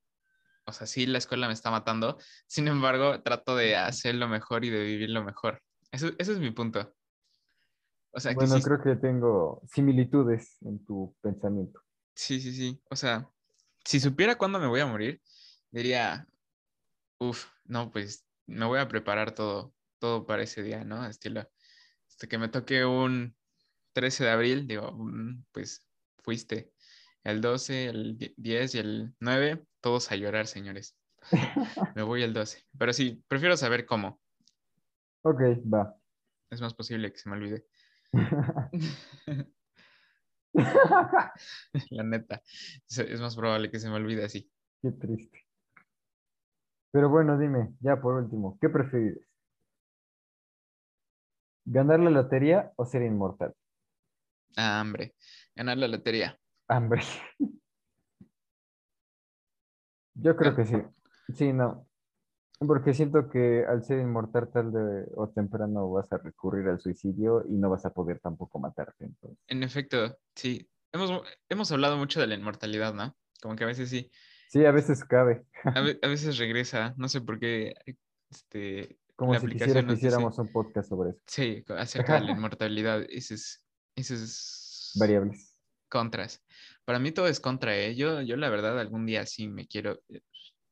o 0.67 0.73
sea, 0.73 0.85
sí, 0.85 1.05
la 1.05 1.17
escuela 1.17 1.47
me 1.47 1.53
está 1.53 1.71
matando. 1.71 2.17
Sin 2.45 2.67
embargo, 2.67 3.21
trato 3.21 3.55
de 3.55 3.77
hacer 3.77 4.15
lo 4.15 4.27
mejor 4.27 4.65
y 4.65 4.69
de 4.69 4.83
vivir 4.83 5.09
lo 5.09 5.23
mejor. 5.23 5.61
Eso, 5.91 6.09
ese 6.17 6.33
es 6.33 6.39
mi 6.39 6.51
punto. 6.51 6.93
O 8.11 8.19
sea, 8.19 8.33
que 8.33 8.45
Bueno, 8.45 8.55
sí, 8.55 8.63
creo 8.63 8.81
que 8.83 8.95
tengo 8.95 9.61
similitudes 9.71 10.57
en 10.63 10.83
tu 10.85 11.15
pensamiento. 11.21 11.79
sí, 12.15 12.41
sí, 12.41 12.51
sí. 12.53 12.81
O 12.89 12.95
sea, 12.95 13.29
si 13.85 13.99
supiera 13.99 14.37
cuándo 14.37 14.59
me 14.59 14.67
voy 14.67 14.81
a 14.81 14.85
morir, 14.85 15.21
diría, 15.71 16.27
uff, 17.19 17.47
no, 17.65 17.91
pues 17.91 18.27
me 18.47 18.65
voy 18.65 18.79
a 18.79 18.87
preparar 18.87 19.33
todo, 19.33 19.73
todo 19.99 20.25
para 20.25 20.43
ese 20.43 20.63
día, 20.63 20.83
¿no? 20.83 21.05
Estilo, 21.05 21.49
hasta 22.09 22.27
que 22.27 22.37
me 22.37 22.49
toque 22.49 22.85
un 22.85 23.37
13 23.93 24.25
de 24.25 24.31
abril, 24.31 24.67
digo, 24.67 24.91
"Mm, 24.93 25.45
pues 25.51 25.85
fuiste. 26.23 26.73
El 27.27 27.41
12, 27.41 27.87
el 27.87 28.33
10 28.37 28.75
y 28.75 28.79
el 28.79 29.13
9, 29.19 29.61
todos 29.81 30.09
a 30.11 30.15
llorar, 30.15 30.47
señores. 30.47 30.97
Me 31.95 32.01
voy 32.01 32.23
el 32.23 32.33
12. 32.33 32.63
Pero 32.79 32.93
sí, 32.93 33.21
prefiero 33.27 33.57
saber 33.57 33.85
cómo. 33.85 34.21
Ok, 35.23 35.41
va. 35.71 35.93
Es 36.49 36.61
más 36.61 36.73
posible 36.73 37.11
que 37.11 37.17
se 37.17 37.29
me 37.29 37.35
olvide. 37.35 37.65
La 41.89 42.03
neta. 42.03 42.41
Es 42.87 43.19
más 43.19 43.35
probable 43.35 43.69
que 43.69 43.79
se 43.79 43.89
me 43.89 43.95
olvide 43.95 44.23
así. 44.23 44.49
Qué 44.81 44.91
triste. 44.93 45.45
Pero 46.91 47.09
bueno, 47.09 47.37
dime, 47.37 47.73
ya 47.81 47.99
por 47.99 48.15
último, 48.15 48.57
¿qué 48.61 48.69
prefieres? 48.69 49.19
¿Ganar 51.65 51.99
la 51.99 52.09
lotería 52.09 52.71
o 52.77 52.85
ser 52.85 53.01
inmortal? 53.01 53.53
Ah, 54.55 54.79
hambre. 54.79 55.13
Ganar 55.53 55.77
la 55.77 55.89
lotería. 55.89 56.39
Hambre. 56.67 57.01
Yo 60.15 60.35
creo 60.35 60.55
que 60.55 60.65
sí. 60.65 60.75
Sí, 61.33 61.53
no. 61.53 61.87
Porque 62.59 62.93
siento 62.93 63.29
que 63.29 63.65
al 63.65 63.83
ser 63.83 63.99
inmortal 63.99 64.49
tarde 64.51 65.05
o 65.15 65.29
temprano 65.29 65.91
vas 65.91 66.11
a 66.11 66.17
recurrir 66.17 66.67
al 66.67 66.79
suicidio 66.79 67.45
y 67.47 67.53
no 67.53 67.69
vas 67.69 67.85
a 67.85 67.93
poder 67.93 68.19
tampoco 68.19 68.59
matarte. 68.59 69.05
Entonces. 69.05 69.37
En 69.47 69.61
efecto, 69.61 70.17
sí. 70.35 70.67
Hemos, 70.91 71.21
hemos 71.49 71.71
hablado 71.71 71.97
mucho 71.97 72.19
de 72.19 72.27
la 72.27 72.35
inmortalidad, 72.35 72.95
¿no? 72.95 73.15
Como 73.41 73.55
que 73.55 73.63
a 73.63 73.67
veces 73.67 73.89
sí. 73.89 74.09
Sí, 74.49 74.65
a 74.65 74.71
veces 74.71 75.03
cabe. 75.03 75.45
A, 75.63 75.81
veces 75.81 76.37
regresa. 76.37 76.95
No 76.97 77.09
sé 77.09 77.21
por 77.21 77.39
qué. 77.39 77.75
Este, 78.31 78.97
Como 79.15 79.37
si 79.39 79.47
quisiera 79.47 79.85
que 79.85 79.93
hiciéramos 79.93 80.39
un 80.39 80.51
podcast 80.51 80.89
sobre 80.89 81.11
eso. 81.11 81.21
Sí, 81.27 81.63
acerca 81.77 82.15
de 82.15 82.21
la 82.21 82.31
inmortalidad. 82.37 83.05
Esos 83.07 83.61
variables. 84.95 85.55
Contras. 85.89 86.43
Para 86.87 86.99
mí 86.99 87.11
todo 87.11 87.27
es 87.27 87.41
contra, 87.41 87.77
¿eh? 87.77 87.95
Yo, 87.95 88.21
yo 88.21 88.37
la 88.37 88.49
verdad 88.49 88.79
algún 88.79 89.05
día 89.05 89.25
sí 89.25 89.49
me 89.49 89.67
quiero 89.67 89.99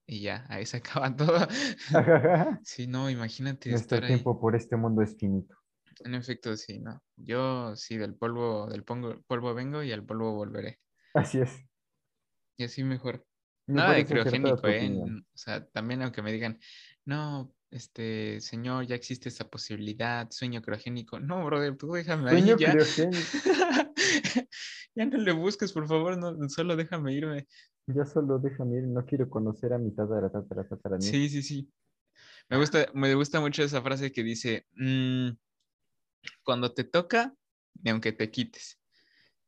y 0.08 0.22
ya, 0.22 0.46
ahí 0.48 0.66
se 0.66 0.78
acaba 1.10 1.14
todo. 1.14 1.46
sí, 2.64 2.88
no, 2.88 3.10
imagínate. 3.10 3.70
Nuestro 3.70 3.98
estar 3.98 4.08
tiempo 4.08 4.40
por 4.40 4.56
este 4.56 4.78
mundo 4.78 5.02
es 5.02 5.18
finito. 5.18 5.58
En 6.06 6.16
efecto, 6.16 6.56
sí, 6.56 6.80
no. 6.80 7.04
Yo 7.18 7.76
sí, 7.76 7.98
del 7.98 8.16
polvo, 8.16 8.68
del 8.68 8.86
polvo, 8.86 9.22
polvo 9.28 9.54
vengo 9.54 9.84
y 9.84 9.92
al 9.92 10.06
polvo 10.06 10.34
volveré. 10.36 10.80
Así 11.14 11.40
es. 11.40 11.52
Y 12.56 12.64
así 12.64 12.86
mejor. 12.86 13.26
Nada 13.68 13.96
de 13.96 14.06
criogénico, 14.06 14.70
¿eh? 14.70 14.96
O 15.04 15.38
sea, 15.38 15.66
también 15.68 16.02
aunque 16.02 16.22
me 16.22 16.32
digan, 16.32 16.58
no, 17.04 17.54
este, 17.76 18.40
señor, 18.40 18.88
ya 18.88 18.96
existe 18.96 19.28
esa 19.28 19.50
posibilidad, 19.50 20.32
sueño 20.32 20.62
criogénico. 20.62 21.20
No, 21.20 21.46
brother, 21.46 21.76
tú 21.76 21.92
déjame 21.92 22.32
ahí 22.32 22.56
ya. 22.58 22.74
ya 24.96 25.06
no 25.06 25.18
le 25.18 25.34
busques, 25.34 25.74
por 25.74 25.86
favor, 25.86 26.18
no, 26.18 26.48
solo 26.48 26.78
déjame 26.78 27.14
irme. 27.14 27.48
Ya 27.88 28.06
solo 28.06 28.40
déjame 28.40 28.78
ir, 28.78 28.88
no 28.88 29.06
quiero 29.06 29.30
conocer 29.30 29.74
a 29.74 29.78
mitad 29.78 30.08
de 30.08 30.22
la 30.22 30.30
tatara, 30.30 31.02
Sí, 31.02 31.28
sí, 31.28 31.44
sí. 31.44 31.70
Me 32.50 32.58
gusta, 32.58 32.88
me 32.94 33.14
gusta 33.14 33.42
mucho 33.42 33.62
esa 33.62 33.82
frase 33.82 34.14
que 34.14 34.24
dice, 34.24 34.66
mm, 34.76 35.32
cuando 36.44 36.74
te 36.74 36.86
toca, 36.86 37.36
ni 37.84 37.92
aunque 37.92 38.14
te 38.14 38.32
quites. 38.32 38.80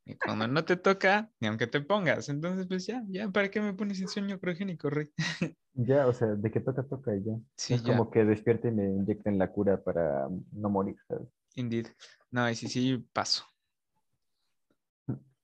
Y 0.08 0.16
cuando 0.16 0.48
no 0.48 0.64
te 0.64 0.78
toca, 0.78 1.30
ni 1.42 1.50
aunque 1.50 1.68
te 1.68 1.82
pongas. 1.82 2.30
Entonces, 2.30 2.66
pues 2.66 2.88
ya, 2.88 3.04
ya, 3.10 3.30
¿para 3.30 3.52
qué 3.52 3.60
me 3.60 3.74
pones 3.74 4.00
el 4.00 4.08
sueño 4.08 4.40
criogénico, 4.40 4.90
Rey? 4.90 5.12
ya, 5.74 6.08
o 6.08 6.14
sea, 6.14 6.30
de 6.30 6.50
que 6.50 6.62
toca, 6.62 6.84
toca 6.84 7.14
y 7.14 7.26
ya. 7.26 7.34
Sí, 7.58 7.74
es 7.74 7.82
como 7.82 8.10
que 8.10 8.24
despierte 8.24 8.70
y 8.70 8.72
me 8.72 8.86
inyecten 8.86 9.38
la 9.38 9.52
cura 9.52 9.84
para 9.84 10.30
no 10.54 10.70
morir, 10.70 10.96
¿sabes? 11.10 11.28
Indeed. 11.56 11.88
No, 12.32 12.50
y 12.50 12.56
sí, 12.56 12.70
sí, 12.70 13.06
paso. 13.12 13.44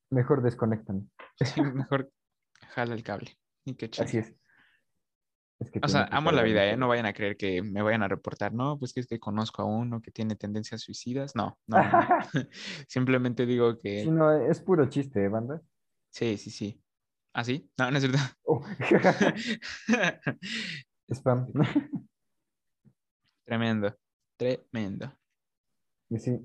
Mejor 0.10 0.42
desconectan. 0.42 1.12
Sí, 1.44 1.62
mejor 1.62 2.10
jala 2.70 2.96
el 2.96 3.04
cable. 3.04 3.38
Y 3.66 3.76
qué 3.76 3.92
Así 4.00 4.20
es. 4.20 4.34
O 5.82 5.88
sea, 5.88 6.08
amo 6.12 6.32
la 6.32 6.44
vida, 6.44 6.66
¿eh? 6.66 6.78
No 6.78 6.88
vayan 6.88 7.06
a 7.06 7.14
creer 7.14 7.38
que 7.38 7.62
me 7.62 7.82
vayan 7.82 8.04
a 8.04 8.08
reportar, 8.08 8.54
no, 8.54 8.78
pues 8.80 8.94
que 8.94 9.00
es 9.00 9.08
que 9.08 9.20
conozco 9.20 9.62
a 9.62 9.66
uno 9.66 10.02
que 10.02 10.12
tiene 10.12 10.36
tendencias 10.36 10.82
suicidas. 10.82 11.36
No, 11.36 11.58
no. 11.68 11.78
Simplemente 12.88 13.46
digo 13.46 13.80
que. 13.80 14.04
Sí, 14.04 14.12
no, 14.12 14.32
es 14.32 14.62
puro 14.62 14.90
chiste, 14.90 15.24
¿eh, 15.24 15.30
banda? 15.30 15.62
Sí, 16.10 16.38
sí, 16.38 16.52
sí. 16.52 16.82
¿Ah, 17.34 17.44
sí? 17.44 17.70
No, 17.78 17.90
no 17.90 17.98
es 17.98 18.04
verdad. 18.04 18.32
Oh. 18.44 18.64
Spam. 21.10 21.52
tremendo, 23.44 23.98
tremendo. 24.38 25.12
Y 26.10 26.20
sí. 26.20 26.40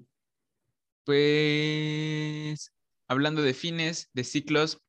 Pues, 1.05 2.75
hablando 3.07 3.43
de 3.43 3.55
fines, 3.55 4.11
de 4.13 4.25
ciclos, 4.25 4.83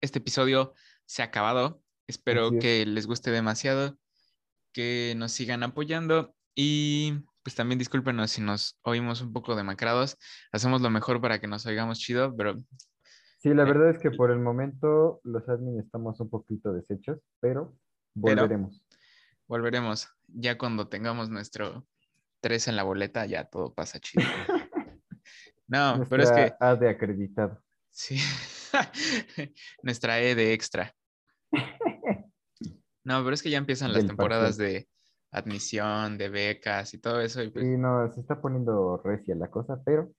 este 0.00 0.18
episodio 0.18 0.74
se 1.06 1.22
ha 1.22 1.26
acabado. 1.26 1.82
Espero 2.08 2.50
que 2.58 2.86
les 2.86 3.06
guste 3.06 3.30
demasiado, 3.30 3.98
que 4.72 5.12
nos 5.18 5.30
sigan 5.32 5.62
apoyando 5.62 6.34
y 6.54 7.12
pues 7.42 7.54
también 7.54 7.78
discúlpenos 7.78 8.30
si 8.30 8.40
nos 8.40 8.78
oímos 8.82 9.20
un 9.20 9.32
poco 9.32 9.54
demacrados. 9.54 10.16
Hacemos 10.50 10.80
lo 10.80 10.88
mejor 10.88 11.20
para 11.20 11.38
que 11.38 11.46
nos 11.46 11.66
oigamos 11.66 11.98
chido, 11.98 12.34
pero... 12.34 12.56
Sí, 13.38 13.52
la 13.52 13.64
eh, 13.64 13.66
verdad 13.66 13.90
es 13.90 13.98
que 13.98 14.10
por 14.10 14.30
el 14.30 14.38
momento 14.38 15.20
los 15.22 15.46
admin 15.50 15.78
estamos 15.78 16.18
un 16.20 16.30
poquito 16.30 16.72
deshechos, 16.72 17.18
pero 17.40 17.76
volveremos. 18.14 18.82
volveremos. 19.46 20.08
Ya 20.28 20.56
cuando 20.56 20.88
tengamos 20.88 21.28
nuestro 21.28 21.86
3 22.40 22.68
en 22.68 22.76
la 22.76 22.84
boleta, 22.84 23.26
ya 23.26 23.44
todo 23.44 23.74
pasa 23.74 24.00
chido. 24.00 24.24
no, 25.68 26.06
pero 26.08 26.22
es 26.22 26.32
que... 26.32 26.54
A 26.58 26.74
de 26.74 26.88
acreditado. 26.88 27.62
Sí. 27.90 28.18
Nuestra 29.82 30.20
E 30.22 30.34
de 30.34 30.54
extra. 30.54 30.94
No, 33.08 33.24
pero 33.24 33.32
es 33.32 33.42
que 33.42 33.48
ya 33.48 33.56
empiezan 33.56 33.94
las 33.94 34.06
temporadas 34.06 34.58
de 34.58 34.86
admisión, 35.30 36.18
de 36.18 36.28
becas 36.28 36.92
y 36.92 36.98
todo 36.98 37.22
eso. 37.22 37.42
Y 37.42 37.48
pues 37.48 37.64
no, 37.64 38.12
se 38.12 38.20
está 38.20 38.38
poniendo 38.38 39.00
recia 39.02 39.34
la 39.34 39.50
cosa, 39.50 39.80
pero. 39.82 40.12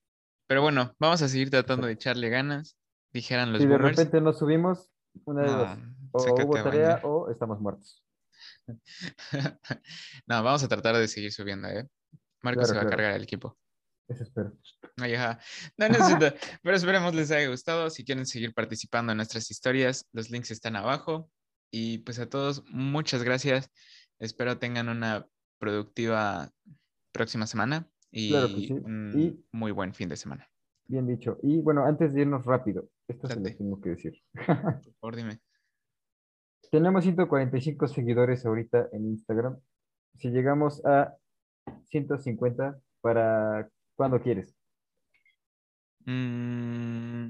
Pero 0.48 0.60
bueno, 0.62 0.92
vamos 0.98 1.22
a 1.22 1.28
seguir 1.28 1.50
tratando 1.50 1.86
de 1.86 1.92
echarle 1.92 2.30
ganas. 2.30 2.76
Dijeran 3.12 3.52
los 3.52 3.62
Si 3.62 3.68
de 3.68 3.78
repente 3.78 4.20
nos 4.20 4.40
subimos, 4.40 4.90
una 5.24 5.42
de 5.42 5.52
dos. 5.52 5.78
O 6.10 6.44
hubo 6.44 6.54
tarea 6.54 7.00
o 7.04 7.30
estamos 7.30 7.60
muertos. 7.60 8.04
no, 10.26 10.42
vamos 10.42 10.64
a 10.64 10.68
tratar 10.68 10.96
de 10.96 11.06
seguir 11.06 11.30
subiendo, 11.30 11.68
¿eh? 11.68 11.88
Marco 12.42 12.64
se 12.64 12.74
va 12.74 12.82
a 12.82 12.88
cargar 12.88 13.14
el 13.14 13.22
equipo. 13.22 13.56
Eso 14.08 14.24
espero. 14.24 14.52
No 14.96 15.88
necesito, 15.88 16.26
pero 16.64 16.76
esperemos 16.76 17.14
les 17.14 17.30
haya 17.30 17.48
gustado. 17.48 17.88
Si 17.88 18.04
quieren 18.04 18.26
seguir 18.26 18.52
participando 18.52 19.12
en 19.12 19.18
nuestras 19.18 19.48
historias, 19.48 20.08
los 20.10 20.28
links 20.28 20.50
están 20.50 20.74
abajo. 20.74 21.30
Y 21.70 21.98
pues 21.98 22.18
a 22.18 22.28
todos, 22.28 22.64
muchas 22.68 23.22
gracias. 23.22 23.70
Espero 24.18 24.58
tengan 24.58 24.88
una 24.88 25.26
productiva 25.58 26.50
próxima 27.12 27.46
semana 27.46 27.90
y 28.10 28.32
un 28.32 29.44
muy 29.52 29.72
buen 29.72 29.94
fin 29.94 30.08
de 30.08 30.16
semana. 30.16 30.48
Bien 30.86 31.06
dicho. 31.06 31.38
Y 31.42 31.60
bueno, 31.60 31.84
antes 31.84 32.12
de 32.12 32.22
irnos 32.22 32.44
rápido, 32.44 32.88
esto 33.06 33.28
se 33.28 33.36
lo 33.36 33.42
tengo 33.42 33.80
que 33.80 33.90
decir. 33.90 34.20
Por 35.00 35.16
dime. 35.16 35.40
Tenemos 36.70 37.04
145 37.04 37.88
seguidores 37.88 38.46
ahorita 38.46 38.88
en 38.92 39.06
Instagram. 39.06 39.58
Si 40.18 40.30
llegamos 40.30 40.84
a 40.84 41.16
150 41.88 42.80
para 43.00 43.68
¿Cuándo 44.00 44.18
quieres? 44.18 44.56
Mm, 46.06 47.28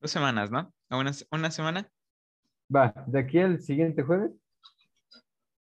dos 0.00 0.10
semanas, 0.10 0.50
¿no? 0.50 0.72
Una, 0.88 1.12
una 1.30 1.50
semana? 1.50 1.92
Va, 2.74 2.92
de 3.06 3.18
aquí 3.18 3.38
al 3.38 3.60
siguiente 3.60 4.02
jueves, 4.02 4.32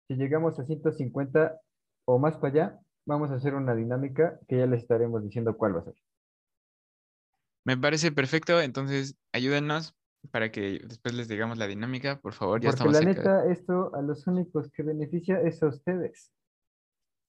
si 0.08 0.16
llegamos 0.16 0.60
a 0.60 0.66
150 0.66 1.60
o 2.06 2.20
más 2.20 2.38
para 2.38 2.48
allá, 2.48 2.80
vamos 3.06 3.32
a 3.32 3.36
hacer 3.36 3.56
una 3.56 3.76
dinámica 3.76 4.40
que 4.48 4.58
ya 4.60 4.66
les 4.66 4.82
estaremos 4.82 5.24
diciendo 5.24 5.58
cuál 5.58 5.76
va 5.76 5.80
a 5.80 5.84
ser. 5.84 5.96
Me 7.66 7.78
parece 7.78 8.12
perfecto, 8.12 8.62
entonces 8.62 9.18
ayúdenos 9.34 9.96
para 10.32 10.52
que 10.52 10.80
después 10.86 11.14
les 11.16 11.28
digamos 11.28 11.58
la 11.58 11.68
dinámica, 11.68 12.20
por 12.20 12.34
favor. 12.34 12.62
Ya 12.62 12.72
Porque 12.72 12.94
la 12.94 13.02
neta, 13.02 13.52
esto 13.52 13.94
a 13.96 14.02
los 14.02 14.26
únicos 14.28 14.72
que 14.72 14.84
beneficia 14.84 15.42
es 15.42 15.62
a 15.64 15.68
ustedes. 15.68 16.32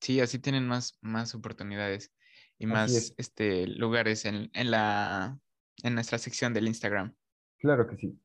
Sí, 0.01 0.21
así 0.21 0.39
tienen 0.39 0.67
más, 0.67 0.99
más 1.01 1.35
oportunidades 1.35 2.13
y 2.59 2.67
más 2.67 3.15
este, 3.17 3.67
lugares 3.67 4.25
en, 4.27 4.51
en, 4.53 4.71
la, 4.71 5.39
en 5.83 5.95
nuestra 5.95 6.19
sección 6.19 6.53
del 6.53 6.69
Instagram. 6.69 7.15
Claro 7.59 7.87
que 7.89 7.97
sí. 7.97 8.19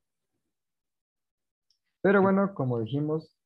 Pero 2.01 2.21
bueno, 2.21 2.53
como 2.53 2.79
dijimos, 2.79 3.37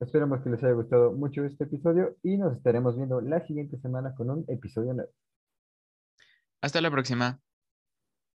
esperamos 0.00 0.42
que 0.42 0.50
les 0.50 0.62
haya 0.62 0.74
gustado 0.74 1.12
mucho 1.12 1.44
este 1.44 1.64
episodio 1.64 2.16
y 2.22 2.36
nos 2.36 2.56
estaremos 2.56 2.96
viendo 2.96 3.20
la 3.20 3.46
siguiente 3.46 3.78
semana 3.80 4.14
con 4.14 4.30
un 4.30 4.44
episodio 4.48 4.94
nuevo. 4.94 5.12
Hasta 6.60 6.80
la 6.80 6.90
próxima. 6.90 7.40